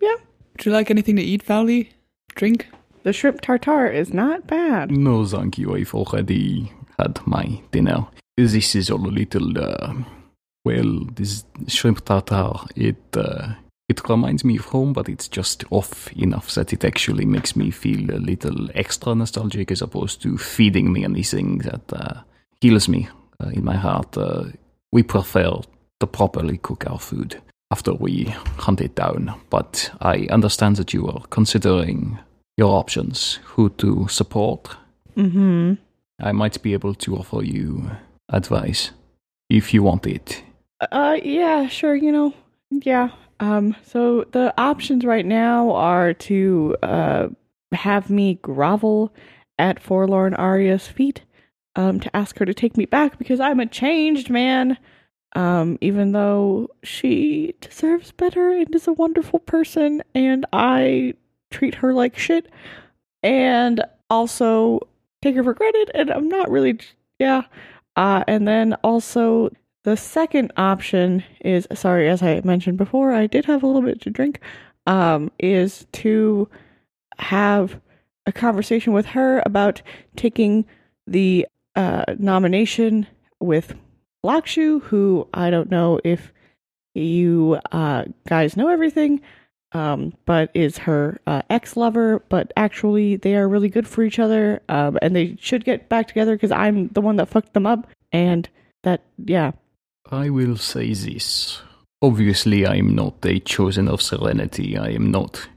[0.00, 0.14] Yeah,
[0.52, 1.90] Would you like anything to eat, Fowley?
[2.36, 2.68] Drink?
[3.02, 4.90] The shrimp tartare is not bad.
[4.90, 5.74] No, thank you.
[5.74, 8.06] I've already had my dinner.
[8.36, 9.94] This is all a little, uh,
[10.64, 13.54] well, this shrimp tartare, it, uh,
[13.88, 17.70] it reminds me of home, but it's just off enough that it actually makes me
[17.70, 22.20] feel a little extra nostalgic as opposed to feeding me anything that uh,
[22.60, 23.08] heals me
[23.42, 24.16] uh, in my heart.
[24.16, 24.44] Uh,
[24.92, 25.60] we prefer
[26.00, 27.40] to properly cook our food
[27.70, 28.24] after we
[28.58, 32.18] hunt it down, but I understand that you are considering
[32.58, 34.76] your options, who to support.
[35.16, 35.74] Mm-hmm.
[36.20, 37.92] I might be able to offer you
[38.28, 38.90] advice
[39.48, 40.42] if you want it.
[40.92, 41.94] Uh, yeah, sure.
[41.94, 42.34] You know,
[42.70, 43.10] yeah.
[43.40, 47.28] Um, so the options right now are to uh
[47.72, 49.14] have me grovel
[49.58, 51.22] at Forlorn Arya's feet,
[51.76, 54.76] um, to ask her to take me back because I'm a changed man.
[55.36, 61.14] Um, even though she deserves better and is a wonderful person, and I
[61.50, 62.50] treat her like shit,
[63.22, 64.80] and also
[65.22, 66.78] take her for granted, and I'm not really,
[67.18, 67.42] yeah.
[67.96, 69.50] Uh, and then also
[69.84, 74.00] the second option is sorry, as I mentioned before, I did have a little bit
[74.02, 74.40] to drink.
[74.86, 76.48] Um, is to
[77.18, 77.78] have
[78.26, 79.82] a conversation with her about
[80.16, 80.64] taking
[81.06, 81.46] the
[81.76, 83.06] uh, nomination
[83.40, 83.74] with
[84.24, 86.32] Lakshu, who I don't know if
[86.94, 89.20] you uh, guys know everything,
[89.72, 92.22] um, but is her uh, ex lover.
[92.28, 96.08] But actually, they are really good for each other, um, and they should get back
[96.08, 97.86] together because I'm the one that fucked them up.
[98.12, 98.48] And
[98.82, 99.52] that, yeah,
[100.10, 101.60] I will say this.
[102.00, 104.78] Obviously, I am not a chosen of serenity.
[104.78, 105.48] I am not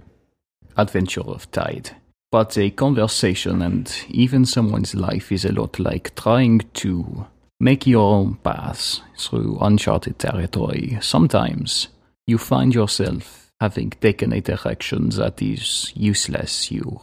[0.76, 1.92] adventure of tide.
[2.32, 7.28] But a conversation and even someone's life is a lot like trying to
[7.60, 10.98] make your own path through uncharted territory.
[11.02, 11.90] Sometimes
[12.26, 16.72] you find yourself having taken a direction that is useless.
[16.72, 17.00] You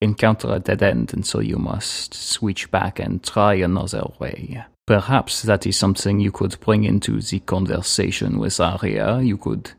[0.00, 4.64] encounter a dead end, and so you must switch back and try another way.
[4.84, 9.20] Perhaps that is something you could bring into the conversation with Arya.
[9.20, 9.70] You could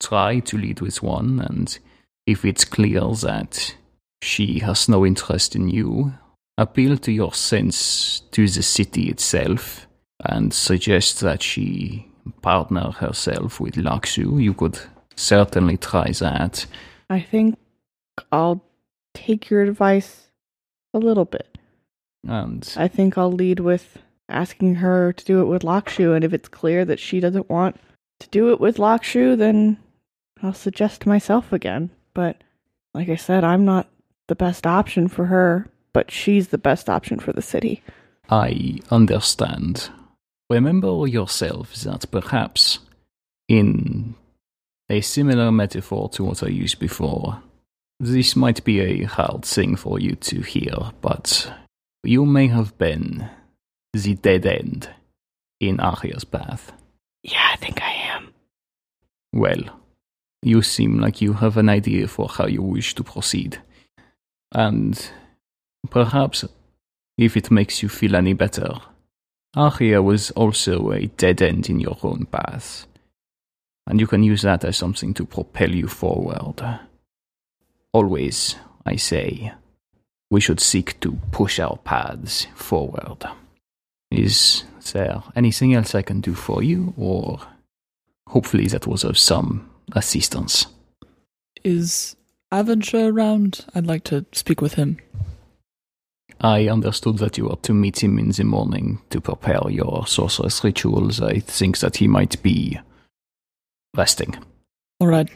[0.00, 1.76] try to lead with one, and
[2.28, 3.74] if it's clear that
[4.22, 6.14] she has no interest in you,
[6.56, 9.88] appeal to your sense to the city itself
[10.24, 12.06] and suggest that she
[12.40, 14.40] partner herself with Lakshu.
[14.40, 14.78] You could
[15.16, 16.66] certainly try that.
[17.10, 17.58] I think
[18.30, 18.64] I'll
[19.14, 20.28] take your advice
[20.94, 21.58] a little bit.
[22.24, 23.98] And I think I'll lead with
[24.28, 27.78] asking her to do it with Lakshu, and if it's clear that she doesn't want
[28.20, 29.76] to do it with Lakshu, then
[30.42, 31.90] I'll suggest myself again.
[32.14, 32.42] But
[32.94, 33.88] like I said, I'm not
[34.28, 37.82] the best option for her, but she's the best option for the city.
[38.30, 39.90] I understand.
[40.48, 42.78] Remember yourself that perhaps
[43.48, 44.14] in
[44.92, 47.42] a similar metaphor to what I used before,
[48.02, 51.52] This might be a hard thing for you to hear, but
[52.02, 53.30] you may have been
[53.92, 54.90] the dead end
[55.60, 56.72] in Aria's path.
[57.22, 58.34] Yeah, I think I am.
[59.32, 59.80] Well,
[60.42, 63.62] you seem like you have an idea for how you wish to proceed.
[64.50, 65.00] And
[65.88, 66.44] perhaps,
[67.16, 68.80] if it makes you feel any better,
[69.54, 72.88] Aria was also a dead end in your own path.
[73.86, 76.62] And you can use that as something to propel you forward.
[77.92, 78.56] Always,
[78.86, 79.52] I say,
[80.30, 83.24] we should seek to push our paths forward.
[84.10, 87.40] Is there anything else I can do for you, or
[88.28, 90.66] hopefully that was of some assistance?
[91.64, 92.16] Is
[92.50, 93.64] Avenger around?
[93.74, 94.98] I'd like to speak with him.
[96.40, 100.64] I understood that you were to meet him in the morning to prepare your sorcerous
[100.64, 101.20] rituals.
[101.20, 102.80] I think that he might be
[103.94, 104.36] resting.
[105.00, 105.28] All right.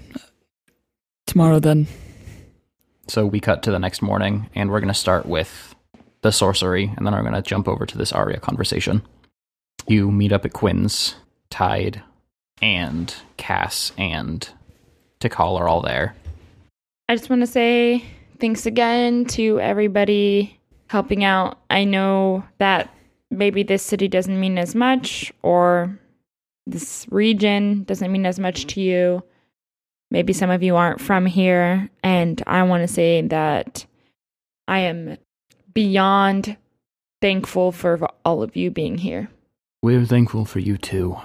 [1.26, 1.86] Tomorrow then.
[3.08, 5.74] So we cut to the next morning, and we're going to start with
[6.22, 9.02] the sorcery, and then we're going to jump over to this Arya conversation.
[9.86, 11.14] You meet up at Quinn's,
[11.50, 12.02] Tide,
[12.60, 14.48] and Cass, and
[15.20, 16.16] Tikal are all there.
[17.08, 18.04] I just want to say
[18.40, 21.58] thanks again to everybody helping out.
[21.70, 22.92] I know that
[23.30, 25.96] maybe this city doesn't mean as much, or
[26.66, 29.22] this region doesn't mean as much to you.
[30.10, 31.88] Maybe some of you aren't from here.
[32.02, 33.86] And I want to say that
[34.68, 35.16] I am
[35.72, 36.56] beyond
[37.20, 39.30] thankful for all of you being here.
[39.82, 41.16] We're thankful for you too.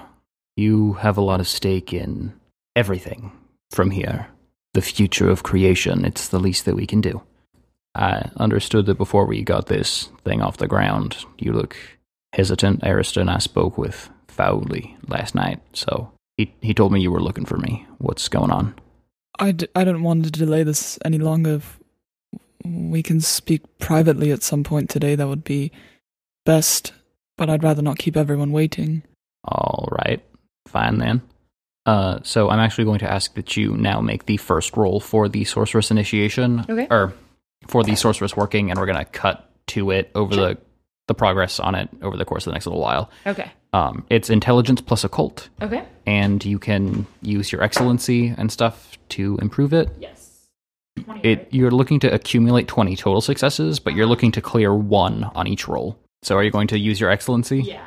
[0.56, 2.32] You have a lot of stake in
[2.76, 3.32] everything
[3.70, 4.28] from here.
[4.74, 7.22] The future of creation, it's the least that we can do.
[7.94, 11.76] I understood that before we got this thing off the ground, you look
[12.32, 12.82] hesitant.
[12.82, 17.44] Ariston I spoke with foully last night, so he, he told me you were looking
[17.44, 17.86] for me.
[17.98, 18.74] What's going on?
[19.38, 21.54] I, d- I don't want to delay this any longer.
[21.56, 21.78] If
[22.64, 25.72] we can speak privately at some point today, that would be
[26.46, 26.92] best,
[27.36, 29.02] but I'd rather not keep everyone waiting.
[29.44, 30.22] All right,
[30.68, 31.22] fine then.
[31.84, 35.28] Uh, so I'm actually going to ask that you now make the first roll for
[35.28, 36.86] the sorcerous initiation, Okay.
[36.90, 37.12] or
[37.66, 40.48] for the sorcerous working, and we're gonna cut to it over Sure.
[40.54, 40.60] the
[41.12, 43.10] the progress on it over the course of the next little while.
[43.26, 43.50] Okay.
[43.72, 45.84] Um, it's intelligence plus occult, Okay.
[46.06, 49.88] and you can use your excellency and stuff to improve it.
[49.98, 50.48] Yes.
[51.22, 55.46] It you're looking to accumulate 20 total successes, but you're looking to clear one on
[55.46, 55.98] each roll.
[56.22, 57.62] So are you going to use your excellency?
[57.62, 57.84] Yeah.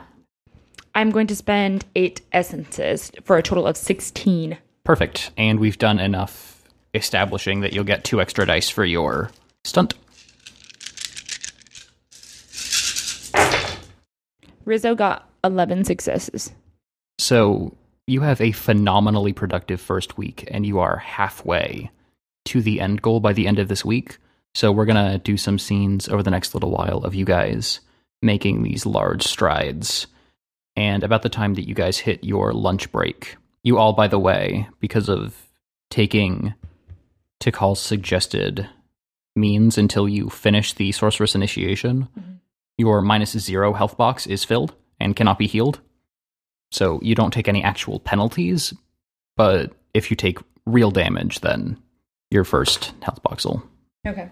[0.96, 4.58] I'm going to spend eight essences for a total of 16.
[4.84, 5.32] Perfect.
[5.38, 6.64] And we've done enough
[6.94, 9.30] establishing that you'll get two extra dice for your
[9.66, 9.94] stunt.
[14.66, 16.52] Rizzo got 11 successes.
[17.18, 17.76] So
[18.08, 21.92] you have a phenomenally productive first week, and you are halfway
[22.46, 24.18] to the end goal by the end of this week.
[24.54, 27.80] So we're gonna do some scenes over the next little while of you guys
[28.22, 30.08] making these large strides.
[30.76, 34.20] And about the time that you guys hit your lunch break, you all, by the
[34.20, 35.48] way, because of
[35.90, 36.54] taking
[37.42, 38.68] Tikal's suggested
[39.36, 42.34] means until you finish the sorcerous initiation, mm-hmm.
[42.78, 45.80] Your minus zero health box is filled and cannot be healed.
[46.72, 48.74] So you don't take any actual penalties,
[49.38, 51.78] but if you take real damage, then
[52.32, 53.64] your first health box will.
[54.06, 54.30] Okay.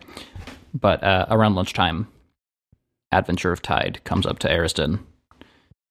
[0.74, 2.08] But uh, around lunchtime,
[3.12, 5.06] Adventure of Tide comes up to Ariston.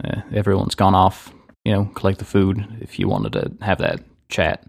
[0.05, 1.33] Uh, everyone's gone off,
[1.65, 4.65] you know, collect the food if you wanted to have that chat.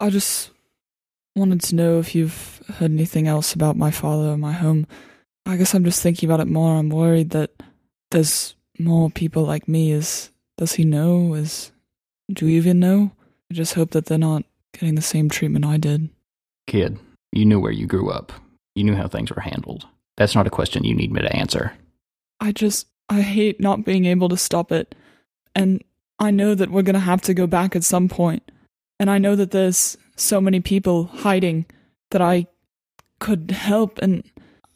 [0.00, 0.50] I just
[1.36, 4.86] wanted to know if you've heard anything else about my father or my home.
[5.50, 6.76] I guess I'm just thinking about it more.
[6.76, 7.50] I'm worried that
[8.12, 9.90] there's more people like me.
[9.90, 11.34] Is does he know?
[11.34, 11.72] Is
[12.32, 13.10] do you even know?
[13.50, 16.08] I just hope that they're not getting the same treatment I did.
[16.68, 17.00] Kid,
[17.32, 18.32] you knew where you grew up.
[18.76, 19.88] You knew how things were handled.
[20.16, 21.72] That's not a question you need me to answer.
[22.38, 24.94] I just I hate not being able to stop it.
[25.56, 25.82] And
[26.20, 28.52] I know that we're going to have to go back at some point.
[29.00, 31.66] And I know that there's so many people hiding
[32.12, 32.46] that I
[33.18, 34.22] could help and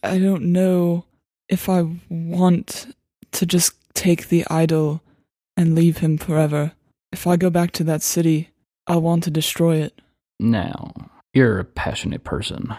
[0.05, 1.05] I don't know
[1.49, 2.95] if I want
[3.33, 5.01] to just take the idol
[5.57, 6.73] and leave him forever.
[7.13, 8.51] If I go back to that city,
[8.87, 10.01] I want to destroy it.
[10.39, 10.93] Now,
[11.33, 12.75] you're a passionate person.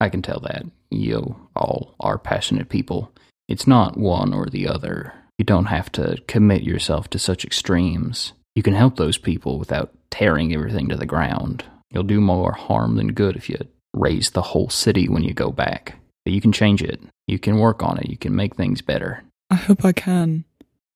[0.00, 0.64] I can tell that.
[0.90, 3.12] You all are passionate people.
[3.48, 5.12] It's not one or the other.
[5.38, 8.32] You don't have to commit yourself to such extremes.
[8.54, 11.64] You can help those people without tearing everything to the ground.
[11.90, 13.58] You'll do more harm than good if you
[13.92, 15.96] raise the whole city when you go back.
[16.24, 17.00] But you can change it.
[17.26, 18.08] You can work on it.
[18.08, 19.22] You can make things better.
[19.50, 20.44] I hope I can.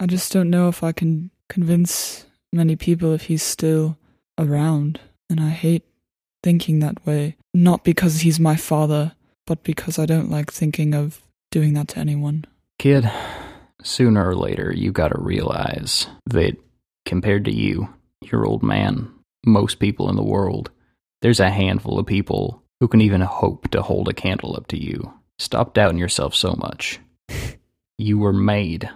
[0.00, 3.98] I just don't know if I can convince many people if he's still
[4.38, 5.00] around.
[5.28, 5.84] And I hate
[6.42, 7.36] thinking that way.
[7.52, 9.12] Not because he's my father,
[9.46, 11.20] but because I don't like thinking of
[11.50, 12.44] doing that to anyone.
[12.78, 13.10] Kid,
[13.82, 16.56] sooner or later, you gotta realize that
[17.04, 17.88] compared to you,
[18.22, 19.10] your old man,
[19.44, 20.70] most people in the world,
[21.22, 24.80] there's a handful of people who can even hope to hold a candle up to
[24.80, 25.12] you.
[25.38, 27.00] Stop doubting yourself so much.
[27.96, 28.88] You were made.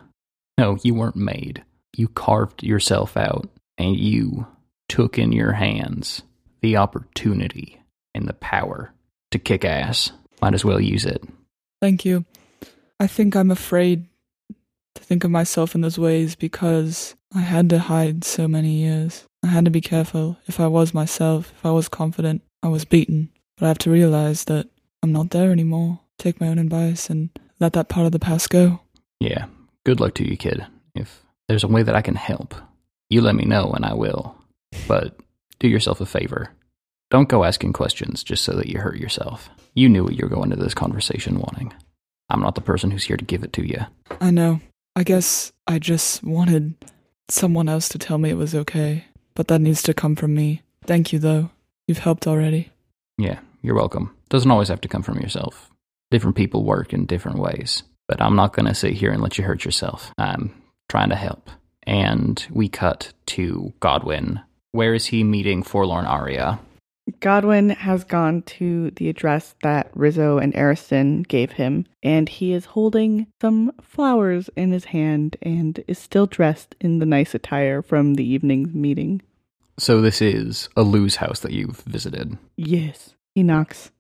[0.58, 1.64] No, you weren't made.
[1.96, 4.46] You carved yourself out, and you
[4.88, 6.22] took in your hands
[6.60, 7.80] the opportunity
[8.14, 8.92] and the power
[9.30, 10.12] to kick ass.
[10.40, 11.22] Might as well use it.
[11.80, 12.24] Thank you.
[13.00, 14.06] I think I'm afraid
[14.94, 19.24] to think of myself in those ways because I had to hide so many years.
[19.42, 20.36] I had to be careful.
[20.46, 23.30] If I was myself, if I was confident, I was beaten.
[23.56, 24.68] But I have to realize that
[25.02, 26.00] I'm not there anymore.
[26.22, 28.78] Take my own advice and let that part of the past go.
[29.18, 29.46] Yeah,
[29.84, 30.64] good luck to you, kid.
[30.94, 32.54] If there's a way that I can help,
[33.10, 34.36] you let me know and I will.
[34.86, 35.18] But
[35.58, 36.50] do yourself a favor.
[37.10, 39.50] Don't go asking questions just so that you hurt yourself.
[39.74, 41.74] You knew what you were going into this conversation wanting.
[42.30, 43.80] I'm not the person who's here to give it to you.
[44.20, 44.60] I know.
[44.94, 46.74] I guess I just wanted
[47.30, 49.06] someone else to tell me it was okay.
[49.34, 50.62] But that needs to come from me.
[50.84, 51.50] Thank you, though.
[51.88, 52.70] You've helped already.
[53.18, 54.14] Yeah, you're welcome.
[54.28, 55.68] Doesn't always have to come from yourself.
[56.12, 57.84] Different people work in different ways.
[58.06, 60.12] But I'm not going to sit here and let you hurt yourself.
[60.18, 60.52] I'm
[60.90, 61.48] trying to help.
[61.84, 64.38] And we cut to Godwin.
[64.72, 66.60] Where is he meeting Forlorn Arya?
[67.20, 72.66] Godwin has gone to the address that Rizzo and Ariston gave him, and he is
[72.66, 78.16] holding some flowers in his hand and is still dressed in the nice attire from
[78.16, 79.22] the evening's meeting.
[79.78, 82.36] So this is a Lou's house that you've visited.
[82.58, 83.14] Yes.
[83.34, 83.90] He knocks.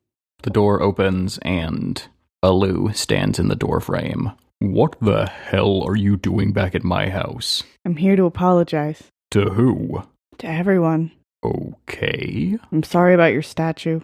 [0.42, 2.02] The door opens and
[2.42, 4.32] Alu stands in the door frame.
[4.58, 7.62] What the hell are you doing back at my house?
[7.84, 10.02] I'm here to apologize To who?
[10.38, 11.12] to everyone.
[11.44, 12.56] Okay.
[12.72, 14.00] I'm sorry about your statue.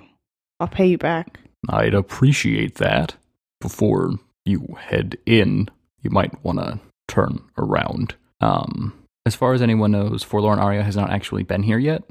[0.60, 1.40] I'll pay you back.
[1.68, 3.14] I'd appreciate that.
[3.60, 4.14] Before
[4.44, 5.68] you head in,
[6.02, 6.78] you might want to
[7.08, 8.14] turn around.
[8.40, 8.94] Um,
[9.26, 12.04] as far as anyone knows, Forlorn Arya has not actually been here yet.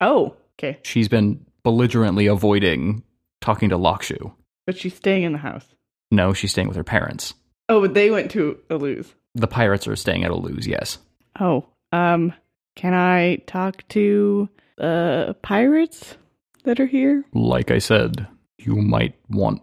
[0.00, 0.78] Oh, okay.
[0.82, 3.02] She's been belligerently avoiding
[3.40, 4.32] talking to Lakshu.
[4.66, 5.64] But she's staying in the house.
[6.10, 7.34] No, she's staying with her parents.
[7.68, 9.12] Oh, but they went to Aluz.
[9.34, 10.98] The pirates are staying at Alu's, yes.
[11.38, 12.32] Oh, um,
[12.76, 16.16] can I talk to the pirates
[16.64, 17.24] that are here?
[17.34, 18.26] Like I said,
[18.58, 19.62] you might want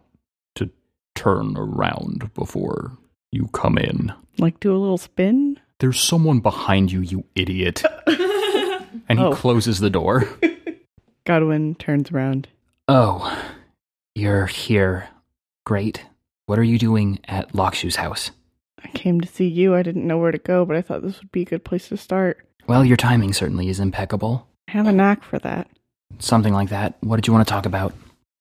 [0.55, 0.69] to
[1.15, 2.97] turn around before
[3.31, 4.13] you come in.
[4.37, 5.59] Like do a little spin?
[5.79, 7.83] There's someone behind you, you idiot.
[9.07, 9.33] And he Oh.
[9.33, 10.27] closes the door.
[11.25, 12.47] Godwin turns around.
[12.87, 13.21] Oh,
[14.15, 15.09] you're here.
[15.65, 16.05] Great.
[16.45, 18.31] What are you doing at Lakshu's house?
[18.83, 19.75] I came to see you.
[19.75, 21.89] I didn't know where to go, but I thought this would be a good place
[21.89, 22.47] to start.
[22.67, 24.47] Well, your timing certainly is impeccable.
[24.67, 25.67] I have a knack for that.
[26.19, 26.95] Something like that.
[27.01, 27.93] What did you want to talk about?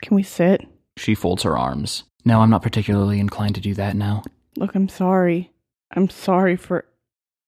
[0.03, 0.67] Can we sit?
[0.97, 2.05] She folds her arms.
[2.25, 4.23] No, I'm not particularly inclined to do that now.
[4.57, 5.51] Look, I'm sorry.
[5.95, 6.85] I'm sorry for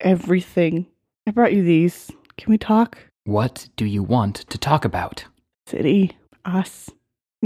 [0.00, 0.86] everything.
[1.26, 2.10] I brought you these.
[2.36, 2.98] Can we talk?
[3.24, 5.24] What do you want to talk about?
[5.66, 6.16] City.
[6.44, 6.90] Us.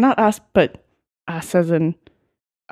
[0.00, 0.82] Not us, but
[1.28, 1.94] us as in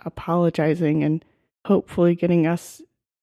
[0.04, 1.24] apologizing and
[1.66, 2.80] hopefully getting us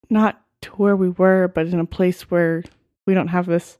[0.10, 2.64] not to where we were, but in a place where
[3.06, 3.78] we don't have this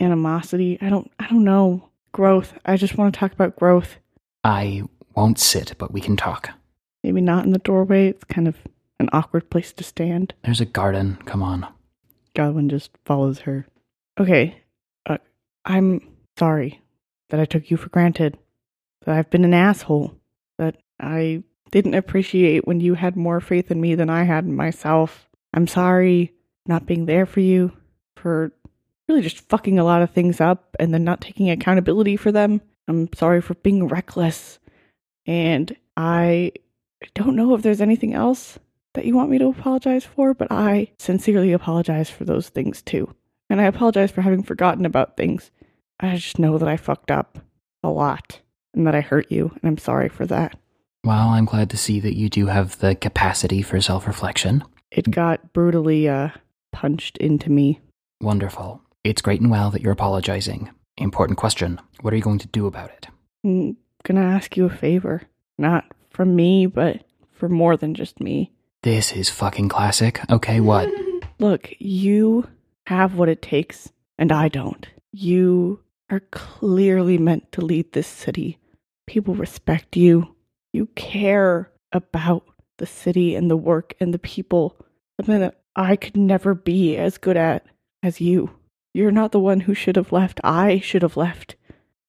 [0.00, 0.78] animosity.
[0.80, 1.84] I don't I don't know.
[2.12, 2.54] Growth.
[2.64, 3.98] I just want to talk about growth.
[4.42, 4.82] I
[5.14, 6.50] won't sit, but we can talk.
[7.04, 8.08] Maybe not in the doorway.
[8.08, 8.56] It's kind of
[8.98, 10.32] an awkward place to stand.
[10.42, 11.18] There's a garden.
[11.26, 11.66] Come on.
[12.34, 13.66] Godwin just follows her.
[14.18, 14.62] Okay,
[15.06, 15.18] uh,
[15.64, 16.00] I'm
[16.38, 16.80] sorry
[17.28, 18.38] that I took you for granted.
[19.12, 20.14] I've been an asshole.
[20.58, 24.54] That I didn't appreciate when you had more faith in me than I had in
[24.54, 25.28] myself.
[25.54, 26.32] I'm sorry
[26.66, 27.72] not being there for you,
[28.16, 28.52] for
[29.08, 32.60] really just fucking a lot of things up and then not taking accountability for them.
[32.86, 34.58] I'm sorry for being reckless.
[35.26, 36.52] And I
[37.14, 38.58] don't know if there's anything else
[38.94, 43.14] that you want me to apologize for, but I sincerely apologize for those things too.
[43.50, 45.50] And I apologize for having forgotten about things.
[46.00, 47.38] I just know that I fucked up
[47.82, 48.40] a lot
[48.74, 50.58] and that I hurt you, and I'm sorry for that.
[51.04, 54.64] Well, I'm glad to see that you do have the capacity for self reflection.
[54.90, 56.30] It got brutally uh
[56.72, 57.80] punched into me.
[58.20, 58.82] Wonderful.
[59.04, 60.70] It's great and well that you're apologizing.
[60.96, 61.80] Important question.
[62.00, 63.06] What are you going to do about it?
[63.44, 65.22] I'm gonna ask you a favor.
[65.56, 68.52] Not from me, but for more than just me.
[68.82, 70.20] This is fucking classic.
[70.30, 70.88] Okay, what?
[71.38, 72.46] Look, you
[72.86, 74.86] have what it takes, and I don't.
[75.12, 75.80] You
[76.10, 78.58] are clearly meant to lead this city.
[79.06, 80.34] People respect you.
[80.72, 82.44] You care about
[82.78, 84.76] the city and the work and the people.
[85.20, 87.66] Something that I could never be as good at
[88.02, 88.50] as you.
[88.94, 90.40] You're not the one who should have left.
[90.42, 91.56] I should have left.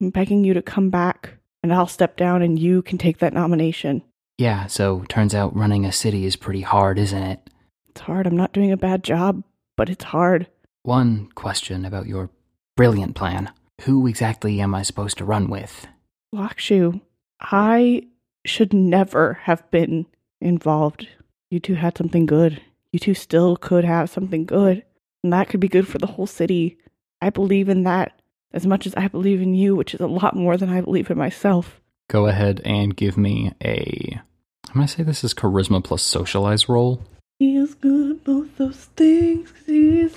[0.01, 3.33] I'm begging you to come back, and I'll step down and you can take that
[3.33, 4.03] nomination.
[4.37, 7.49] Yeah, so turns out running a city is pretty hard, isn't it?
[7.89, 8.25] It's hard.
[8.25, 9.43] I'm not doing a bad job,
[9.75, 10.47] but it's hard.
[10.83, 12.29] One question about your
[12.77, 13.51] brilliant plan.
[13.81, 15.87] Who exactly am I supposed to run with?
[16.33, 17.01] Lakshu,
[17.39, 18.07] I
[18.45, 20.05] should never have been
[20.41, 21.07] involved.
[21.49, 22.61] You two had something good.
[22.91, 24.83] You two still could have something good.
[25.23, 26.77] And that could be good for the whole city.
[27.21, 28.19] I believe in that
[28.53, 31.09] as much as I believe in you, which is a lot more than I believe
[31.09, 31.79] in myself.
[32.09, 34.19] Go ahead and give me a.
[34.67, 37.03] I'm gonna say this is charisma plus socialize roll.
[37.37, 39.53] He is good at both those things.
[39.65, 40.15] he's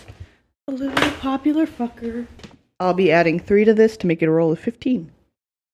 [0.68, 2.26] a little popular fucker.
[2.82, 5.08] I'll be adding three to this to make it a roll of 15.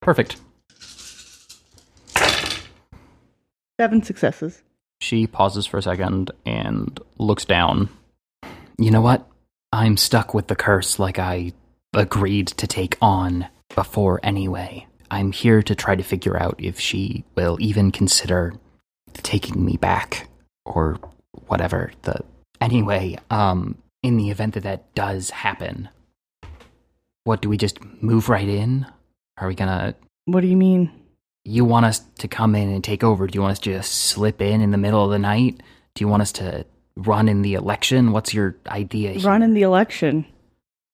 [0.03, 0.37] Perfect.
[3.81, 4.63] Seven successes.
[5.01, 7.89] She pauses for a second and looks down.
[8.77, 9.27] You know what?
[9.73, 11.53] I'm stuck with the curse like I
[11.95, 14.87] agreed to take on before anyway.
[15.11, 18.53] I'm here to try to figure out if she will even consider
[19.15, 20.29] taking me back
[20.67, 20.99] or
[21.47, 22.23] whatever the
[22.61, 25.89] anyway, um in the event that that does happen.
[27.29, 28.87] What do we just move right in?
[29.37, 29.95] Are we to
[30.25, 30.91] What do you mean?
[31.45, 33.27] you want us to come in and take over?
[33.27, 35.63] Do you want us to just slip in in the middle of the night?
[35.95, 36.65] Do you want us to
[36.97, 38.13] run in the election?
[38.13, 39.13] What's your idea?
[39.13, 39.29] here?
[39.29, 40.25] Run in the election.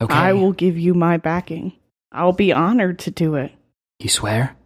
[0.00, 0.12] Okay.
[0.12, 1.72] I will give you my backing.
[2.10, 3.52] I'll be honored to do it
[4.00, 4.56] You swear?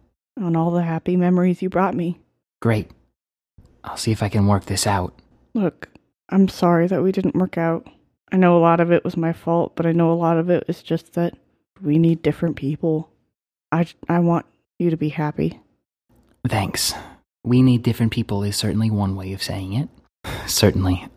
[0.41, 2.19] on all the happy memories you brought me.
[2.63, 2.89] Great.
[3.83, 5.13] I'll see if I can work this out.
[5.53, 5.87] Look,
[6.29, 7.87] I'm sorry that we didn't work out.
[8.31, 10.49] I know a lot of it was my fault, but I know a lot of
[10.49, 11.35] it is just that
[11.81, 13.09] we need different people.
[13.71, 14.45] I, I want
[14.77, 15.59] you to be happy.
[16.47, 16.93] Thanks.
[17.43, 19.89] We need different people is certainly one way of saying it.
[20.47, 21.07] Certainly.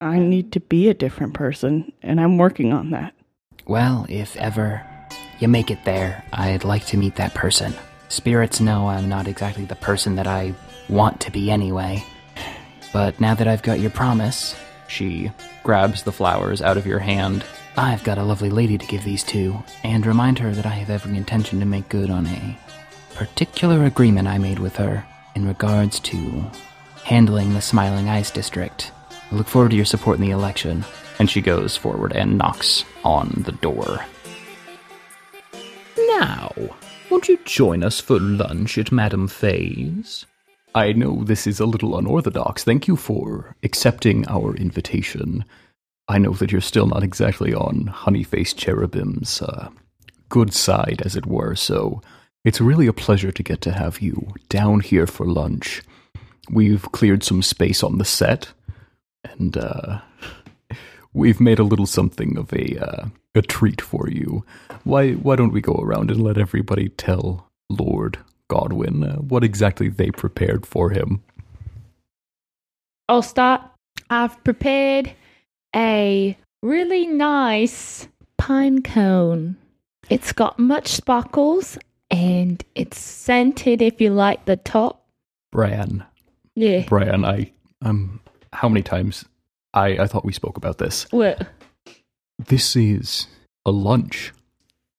[0.00, 3.14] I need to be a different person, and I'm working on that.
[3.66, 4.86] Well, if ever
[5.38, 7.74] you make it there, I'd like to meet that person.
[8.08, 10.54] Spirits know I'm not exactly the person that I
[10.88, 12.04] want to be anyway.
[12.92, 14.56] But now that I've got your promise,
[14.88, 15.30] she
[15.62, 17.44] grabs the flowers out of your hand.
[17.76, 20.90] I've got a lovely lady to give these to, and remind her that I have
[20.90, 22.58] every intention to make good on a
[23.14, 26.44] particular agreement I made with her in regards to
[27.04, 28.92] handling the Smiling Eyes District.
[29.30, 30.84] I look forward to your support in the election.
[31.18, 34.04] And she goes forward and knocks on the door.
[36.18, 36.52] Now,
[37.10, 40.26] won't you join us for lunch at Madame Fay's?
[40.74, 42.64] I know this is a little unorthodox.
[42.64, 45.44] Thank you for accepting our invitation.
[46.10, 49.68] I know that you're still not exactly on Honeyface Cherubim's uh,
[50.28, 52.02] good side, as it were, so
[52.44, 55.82] it's really a pleasure to get to have you down here for lunch.
[56.50, 58.52] We've cleared some space on the set,
[59.22, 60.00] and uh,
[61.12, 63.06] we've made a little something of a uh,
[63.36, 64.44] a treat for you.
[64.82, 68.18] Why why don't we go around and let everybody tell Lord
[68.48, 71.22] Godwin uh, what exactly they prepared for him?
[73.08, 73.60] I'll start.
[74.10, 75.14] I've prepared
[75.74, 79.56] a really nice pine cone.
[80.08, 81.78] It's got much sparkles
[82.10, 85.06] and it's scented if you like the top.
[85.52, 86.04] Bran,
[86.54, 86.84] Yeah.
[86.86, 87.52] Bran, I
[87.82, 88.20] um,
[88.52, 89.24] how many times?
[89.74, 91.06] I I thought we spoke about this.
[91.10, 91.46] What?
[92.38, 93.26] This is
[93.64, 94.32] a lunch.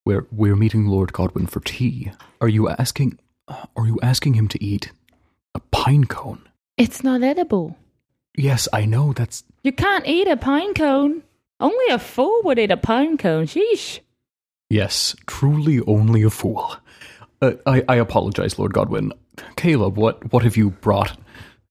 [0.06, 2.10] We're we're meeting Lord Godwin for tea.
[2.40, 3.18] Are you asking?
[3.48, 4.92] Are you asking him to eat
[5.54, 6.48] a pine cone?
[6.78, 7.76] It's not edible.
[8.36, 9.12] Yes, I know.
[9.12, 11.22] That's You can't eat a pine cone.
[11.60, 13.46] Only a fool would eat a pine cone.
[13.46, 14.00] Sheesh.
[14.70, 16.74] yes, truly only a fool.
[17.40, 19.12] Uh, I I apologize, Lord Godwin.
[19.56, 21.16] Caleb, what what have you brought?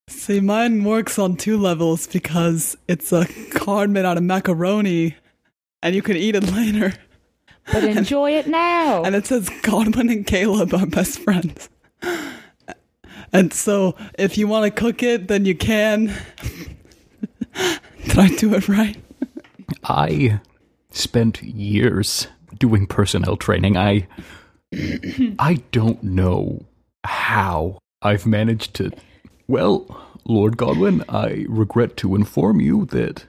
[0.07, 5.15] See, mine works on two levels because it's a card made out of macaroni,
[5.81, 6.93] and you can eat it later.
[7.71, 9.03] But enjoy it now.
[9.03, 11.69] And it says Godwin and Caleb are best friends.
[13.33, 16.07] And so, if you want to cook it, then you can.
[18.07, 18.97] Did I do it right?
[19.83, 20.41] I
[20.91, 22.27] spent years
[22.57, 23.77] doing personnel training.
[23.77, 24.07] I
[25.39, 26.65] I don't know
[27.03, 28.91] how I've managed to
[29.47, 29.85] well,
[30.23, 33.25] Lord Godwin, I regret to inform you that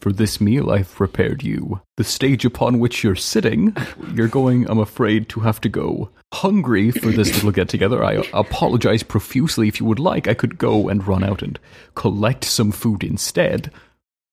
[0.00, 1.80] for this meal I've prepared you.
[1.96, 3.76] The stage upon which you're sitting,
[4.12, 8.02] you're going, I'm afraid, to have to go hungry for this little get together.
[8.02, 9.68] I apologize profusely.
[9.68, 11.58] If you would like, I could go and run out and
[11.94, 13.70] collect some food instead.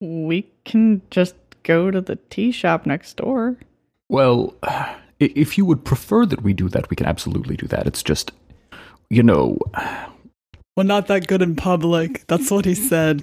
[0.02, 3.58] We can just go to the tea shop next door.
[4.08, 4.56] Well,
[5.20, 7.86] if you would prefer that we do that, we can absolutely do that.
[7.86, 8.32] It's just,
[9.10, 9.58] you know,
[10.78, 12.26] We're not that good in public.
[12.28, 13.22] That's what he said.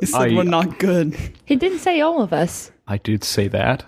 [0.00, 1.14] He said I- we're not good.
[1.44, 2.70] he didn't say all of us.
[2.88, 3.84] I did say that.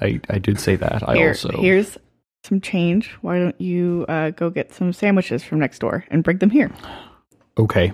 [0.00, 1.08] I, I did say that.
[1.08, 1.50] I Here- also.
[1.60, 1.98] Here's
[2.44, 3.10] some change.
[3.22, 6.70] Why don't you uh, go get some sandwiches from next door and bring them here?
[7.58, 7.92] Okay.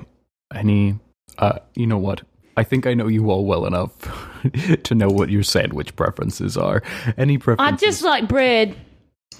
[0.55, 0.98] Any,
[1.39, 2.23] uh, you know what?
[2.56, 3.93] I think I know you all well enough
[4.85, 6.82] to know what your sandwich preferences are.
[7.18, 7.82] Any preferences?
[7.82, 8.74] I just like bread.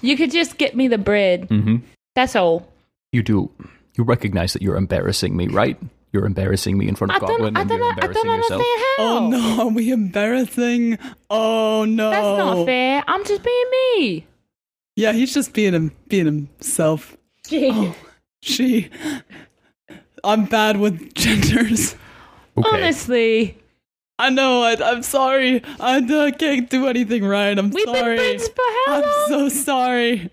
[0.01, 1.45] You could just get me the bread.
[1.49, 1.77] hmm
[2.15, 2.67] That's all.
[3.11, 3.49] You do.
[3.95, 5.79] You recognize that you're embarrassing me, right?
[6.13, 7.29] You're embarrassing me in front of don't.
[7.29, 7.79] Godwin, I and don't.
[7.79, 8.85] you're I don't embarrassing understand yourself.
[8.97, 9.03] how.
[9.03, 10.99] Oh no, are we embarrassing?
[11.31, 12.11] Oh no.
[12.11, 13.03] That's not fair.
[13.07, 13.65] I'm just being
[13.97, 14.27] me.
[14.97, 17.15] Yeah, he's just being him, being himself.
[17.47, 17.69] Gee.
[17.71, 17.95] Oh,
[18.41, 18.89] she.
[20.23, 21.95] I'm bad with genders.
[22.57, 22.67] Okay.
[22.67, 23.57] Honestly,
[24.17, 24.63] I know.
[24.63, 25.61] I, I'm sorry.
[25.79, 27.55] I uh, can't do anything right.
[27.55, 28.17] I'm we've sorry.
[28.17, 30.31] been friends for how I'm so sorry.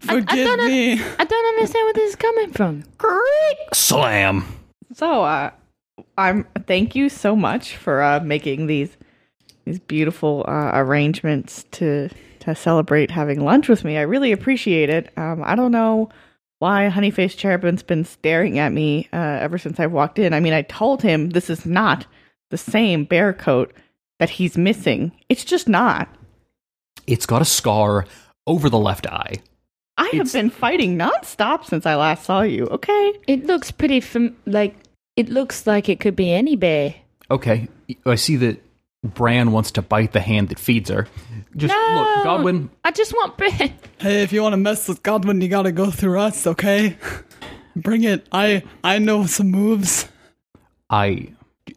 [0.00, 1.02] Forgive don't un- me.
[1.18, 2.84] I don't understand where this is coming from.
[2.98, 4.44] Great slam.
[4.92, 5.50] So, uh,
[6.18, 8.98] I'm thank you so much for uh, making these
[9.64, 12.10] these beautiful uh, arrangements to
[12.42, 13.96] to celebrate having lunch with me.
[13.98, 15.10] I really appreciate it.
[15.16, 16.10] Um, I don't know
[16.58, 20.32] why Honeyface Cherubin's been staring at me uh, ever since I walked in.
[20.32, 22.06] I mean, I told him this is not
[22.50, 23.72] the same bear coat
[24.20, 25.10] that he's missing.
[25.28, 26.08] It's just not.
[27.06, 28.06] It's got a scar
[28.46, 29.36] over the left eye.
[29.98, 32.66] I have It's- been fighting nonstop since I last saw you.
[32.66, 33.12] Okay.
[33.26, 34.76] It looks pretty fam- like
[35.16, 36.94] it looks like it could be any bear.
[37.30, 37.68] Okay.
[38.06, 38.62] I see that
[39.02, 41.08] Bran wants to bite the hand that feeds her.
[41.56, 41.94] Just No.
[42.16, 42.70] look, Godwin.
[42.84, 43.72] I just want bread.
[43.98, 46.96] Hey, if you want to mess with Godwin, you gotta go through us, okay?
[47.76, 48.26] Bring it.
[48.32, 50.08] I I know some moves.
[50.90, 51.28] I,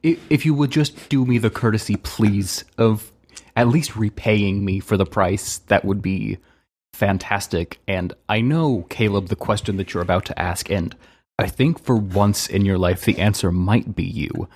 [0.03, 3.11] i- if you would just do me the courtesy, please, of
[3.55, 6.37] at least repaying me for the price, that would be
[6.93, 7.79] fantastic.
[7.87, 10.95] And I know, Caleb, the question that you're about to ask, and
[11.39, 14.47] I think for once in your life, the answer might be you.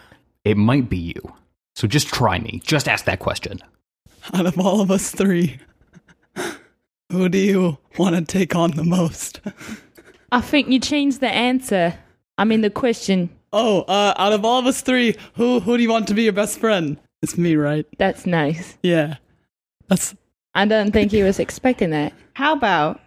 [0.43, 1.33] It might be you.
[1.75, 2.61] So just try me.
[2.63, 3.59] Just ask that question.
[4.33, 5.59] Out of all of us three,
[7.11, 9.41] who do you want to take on the most?
[10.31, 11.93] I think you changed the answer.
[12.37, 13.29] I mean the question.
[13.51, 16.23] Oh, uh, out of all of us three, who who do you want to be
[16.23, 16.99] your best friend?
[17.21, 17.85] It's me, right?
[17.97, 18.77] That's nice.
[18.83, 19.15] Yeah.
[19.87, 20.15] That's
[20.53, 22.13] I don't think he was expecting that.
[22.33, 22.99] How about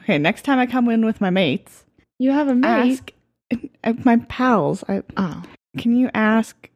[0.00, 0.18] okay?
[0.18, 1.84] Next time I come in with my mates,
[2.18, 2.92] You have a mate.
[2.92, 3.12] ask
[3.84, 4.82] uh, my pals.
[4.88, 5.42] I, Oh.
[5.76, 6.67] can you ask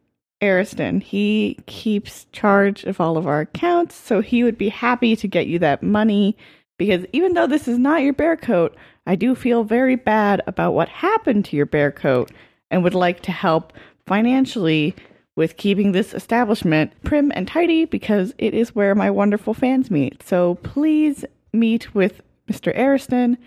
[0.42, 1.00] Ariston?
[1.00, 5.46] He keeps charge of all of our accounts, so he would be happy to get
[5.46, 6.36] you that money.
[6.78, 10.72] Because even though this is not your bear coat, I do feel very bad about
[10.72, 12.30] what happened to your bear coat,
[12.70, 13.72] and would like to help
[14.06, 14.94] financially
[15.36, 20.22] with keeping this establishment prim and tidy because it is where my wonderful fans meet.
[20.22, 22.20] So please meet with
[22.50, 22.76] Mr.
[22.76, 23.38] Ariston,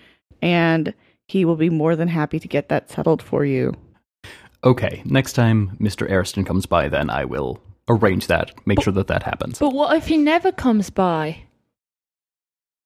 [0.41, 0.93] and
[1.27, 3.73] he will be more than happy to get that settled for you.
[4.66, 6.10] Okay, next time Mr.
[6.10, 9.60] Ariston comes by, then I will arrange that, make sure that that happens.
[9.60, 11.44] But what if he never comes by?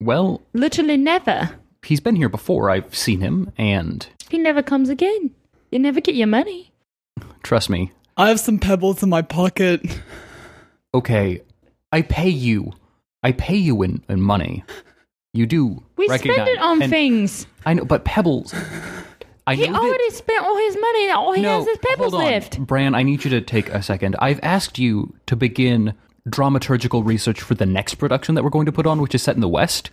[0.02, 1.52] Well, Literally never.
[1.84, 2.70] he's been here before.
[2.70, 5.32] I've seen him, and He never comes again.
[5.72, 6.72] You never get your money.
[7.44, 9.82] trust me, I have some pebbles in my pocket.
[10.94, 11.42] okay,
[11.92, 12.74] I pay you.
[13.24, 14.64] I pay you in, in money.
[15.34, 15.84] You do.
[15.98, 17.46] We recognize, spend it on and things.
[17.66, 18.54] I know, but pebbles.
[19.50, 21.06] I He know that- already spent all his money.
[21.10, 22.32] And All he no, has is pebbles hold on.
[22.32, 22.60] left.
[22.60, 24.16] Bran, I need you to take a second.
[24.20, 25.94] I've asked you to begin
[26.28, 29.36] dramaturgical research for the next production that we're going to put on, which is set
[29.36, 29.90] in the West.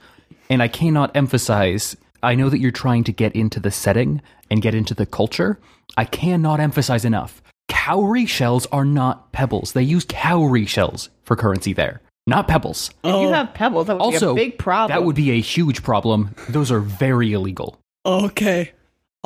[0.51, 4.21] And I cannot emphasize, I know that you're trying to get into the setting
[4.51, 5.59] and get into the culture.
[5.97, 7.43] I cannot emphasize enough.
[7.69, 9.73] Cowrie shells are not pebbles.
[9.73, 12.91] They use cowrie shells for currency there, not pebbles.
[13.03, 13.33] If you oh.
[13.33, 14.97] have pebbles, that would Also, be a big problem.
[14.97, 16.35] that would be a huge problem.
[16.49, 17.79] Those are very illegal.
[18.05, 18.73] Okay.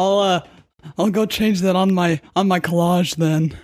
[0.00, 0.40] I'll uh
[0.96, 3.56] I'll go change that on my on my collage then.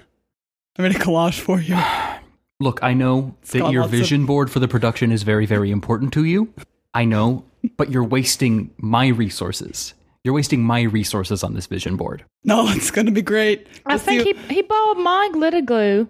[0.78, 1.76] I made a collage for you.
[2.60, 5.70] Look, I know that your lots of- vision board for the production is very, very
[5.70, 6.52] important to you.
[6.94, 7.44] I know,
[7.76, 9.94] but you're wasting my resources.
[10.24, 12.24] You're wasting my resources on this vision board.
[12.44, 13.66] No, it's gonna be great.
[13.86, 16.08] I Just think you- he he borrowed my glitter glue.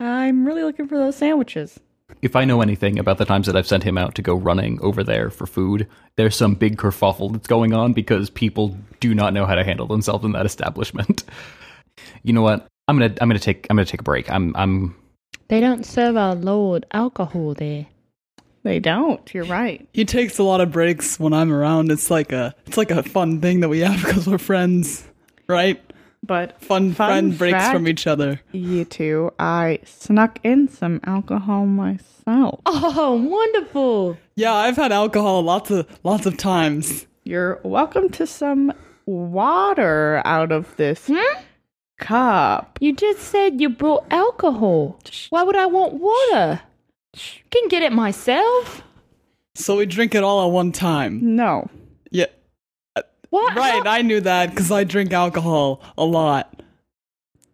[0.00, 1.78] I'm really looking for those sandwiches.
[2.20, 4.80] If I know anything about the times that I've sent him out to go running
[4.80, 5.86] over there for food,
[6.16, 9.86] there's some big kerfuffle that's going on because people do not know how to handle
[9.86, 11.24] themselves in that establishment.
[12.22, 12.66] You know what?
[12.86, 14.30] I'm gonna I'm gonna take I'm gonna take a break.
[14.30, 14.94] I'm I'm
[15.48, 17.86] They don't serve our Lord alcohol there.
[18.62, 19.32] They don't.
[19.34, 19.86] You're right.
[19.92, 21.90] he takes a lot of breaks when I'm around.
[21.90, 25.06] It's like a it's like a fun thing that we have because we're friends,
[25.48, 25.82] right?
[26.26, 28.40] But Fun, Fun friend breaks fact- from each other.
[28.52, 32.60] you two, I snuck in some alcohol myself.
[32.66, 34.18] Oh, wonderful!
[34.36, 37.06] Yeah, I've had alcohol lots of lots of times.
[37.24, 38.72] You're welcome to some
[39.06, 41.40] water out of this Hmm?
[41.98, 42.78] cup.
[42.80, 44.98] You just said you brought alcohol.
[45.30, 46.60] Why would I want water?
[47.50, 48.82] Can get it myself.
[49.54, 51.34] So we drink it all at one time.
[51.36, 51.68] No.
[53.30, 53.38] Yeah.
[53.38, 53.56] What?
[53.56, 56.62] Right, No, I knew that because I drink alcohol a lot.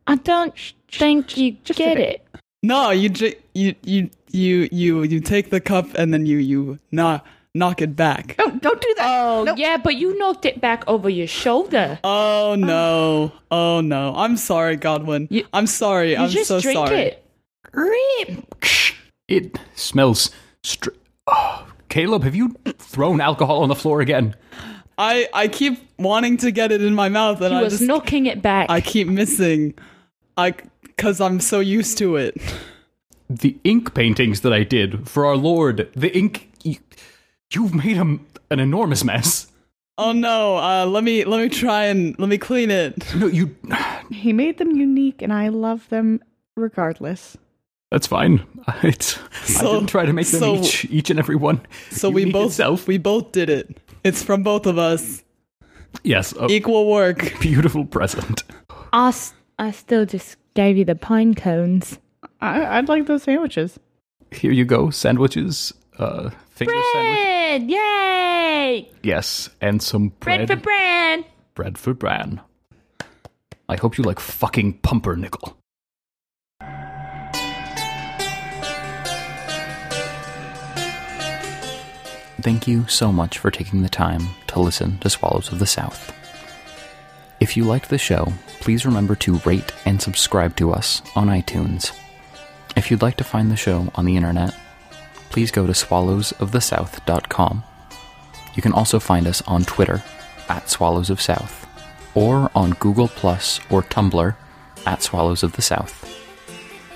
[0.07, 0.55] I don't
[0.91, 2.25] think you just get it.
[2.63, 6.79] No, you drink, you you you you you take the cup and then you you
[6.93, 8.37] knock knock it back.
[8.39, 9.07] No, don't do that.
[9.07, 9.59] Oh, Nope.
[9.59, 11.99] yeah, but you knocked it back over your shoulder.
[12.05, 13.33] Oh um, no!
[13.51, 14.15] Oh no!
[14.17, 15.29] I'm sorry, Godwin.
[15.31, 16.13] You- I'm sorry.
[16.13, 17.01] You I'm just so drink sorry.
[17.01, 17.25] it.
[17.73, 18.55] Rip.
[19.29, 20.31] It smells.
[20.63, 20.91] Str-
[21.27, 24.35] oh, Caleb, have you thrown alcohol on the floor again?
[24.99, 27.83] I I keep wanting to get it in my mouth and He I was just
[27.85, 28.71] knocking it back.
[28.71, 29.75] I keep missing.
[30.37, 32.37] I because I'm so used to it.
[33.29, 36.51] The ink paintings that I did for our Lord, the ink.
[36.63, 36.77] You,
[37.53, 38.19] you've made a,
[38.51, 39.51] an enormous mess.
[39.97, 40.57] Oh no!
[40.57, 43.15] Uh, let me let me try and let me clean it.
[43.15, 43.57] No, you.
[44.11, 46.21] He made them unique, and I love them
[46.57, 47.37] regardless.
[47.91, 48.45] That's fine.
[48.83, 51.61] It's, I So- didn't try to make them so- each, each and every one.
[51.91, 52.89] So we both itself.
[52.89, 53.79] we both did it.
[54.05, 55.23] It's from both of us.
[56.03, 57.33] Yes, a Equal work.
[57.41, 58.43] beautiful present.
[58.93, 61.99] I, s- I still just gave you the pine cones.
[62.41, 63.79] I, I'd like those sandwiches.
[64.31, 65.73] Here you go, sandwiches.
[65.99, 67.19] Uh, finger sandwich.
[67.19, 67.71] Bread!
[67.71, 68.91] Yay!
[69.03, 70.47] Yes, and some bread.
[70.47, 71.25] Bread for bread!
[71.55, 72.41] bread for Bran.
[73.69, 75.57] I hope you like fucking pumpernickel.
[82.45, 86.15] Thank you so much for taking the time to listen to Swallows of the South.
[87.41, 91.99] If you liked the show, please remember to rate and subscribe to us on iTunes.
[92.77, 94.55] If you'd like to find the show on the internet,
[95.31, 97.65] please go to swallowsofthesouth.com.
[98.55, 100.05] You can also find us on Twitter
[100.51, 101.67] at Swallows of South
[102.15, 104.37] or on Google Plus or Tumblr
[104.85, 106.05] at Swallows of the South.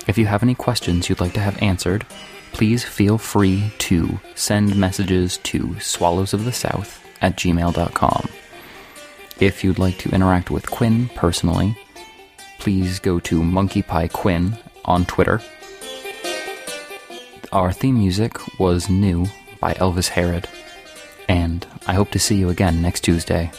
[0.07, 2.05] If you have any questions you'd like to have answered,
[2.51, 8.29] please feel free to send messages to swallows of the south at gmail.com.
[9.39, 11.77] If you'd like to interact with Quinn personally,
[12.59, 15.41] please go to Monkey Pie Quinn on Twitter.
[17.51, 19.27] Our theme music was New
[19.59, 20.47] by Elvis Herod,
[21.27, 23.51] and I hope to see you again next Tuesday.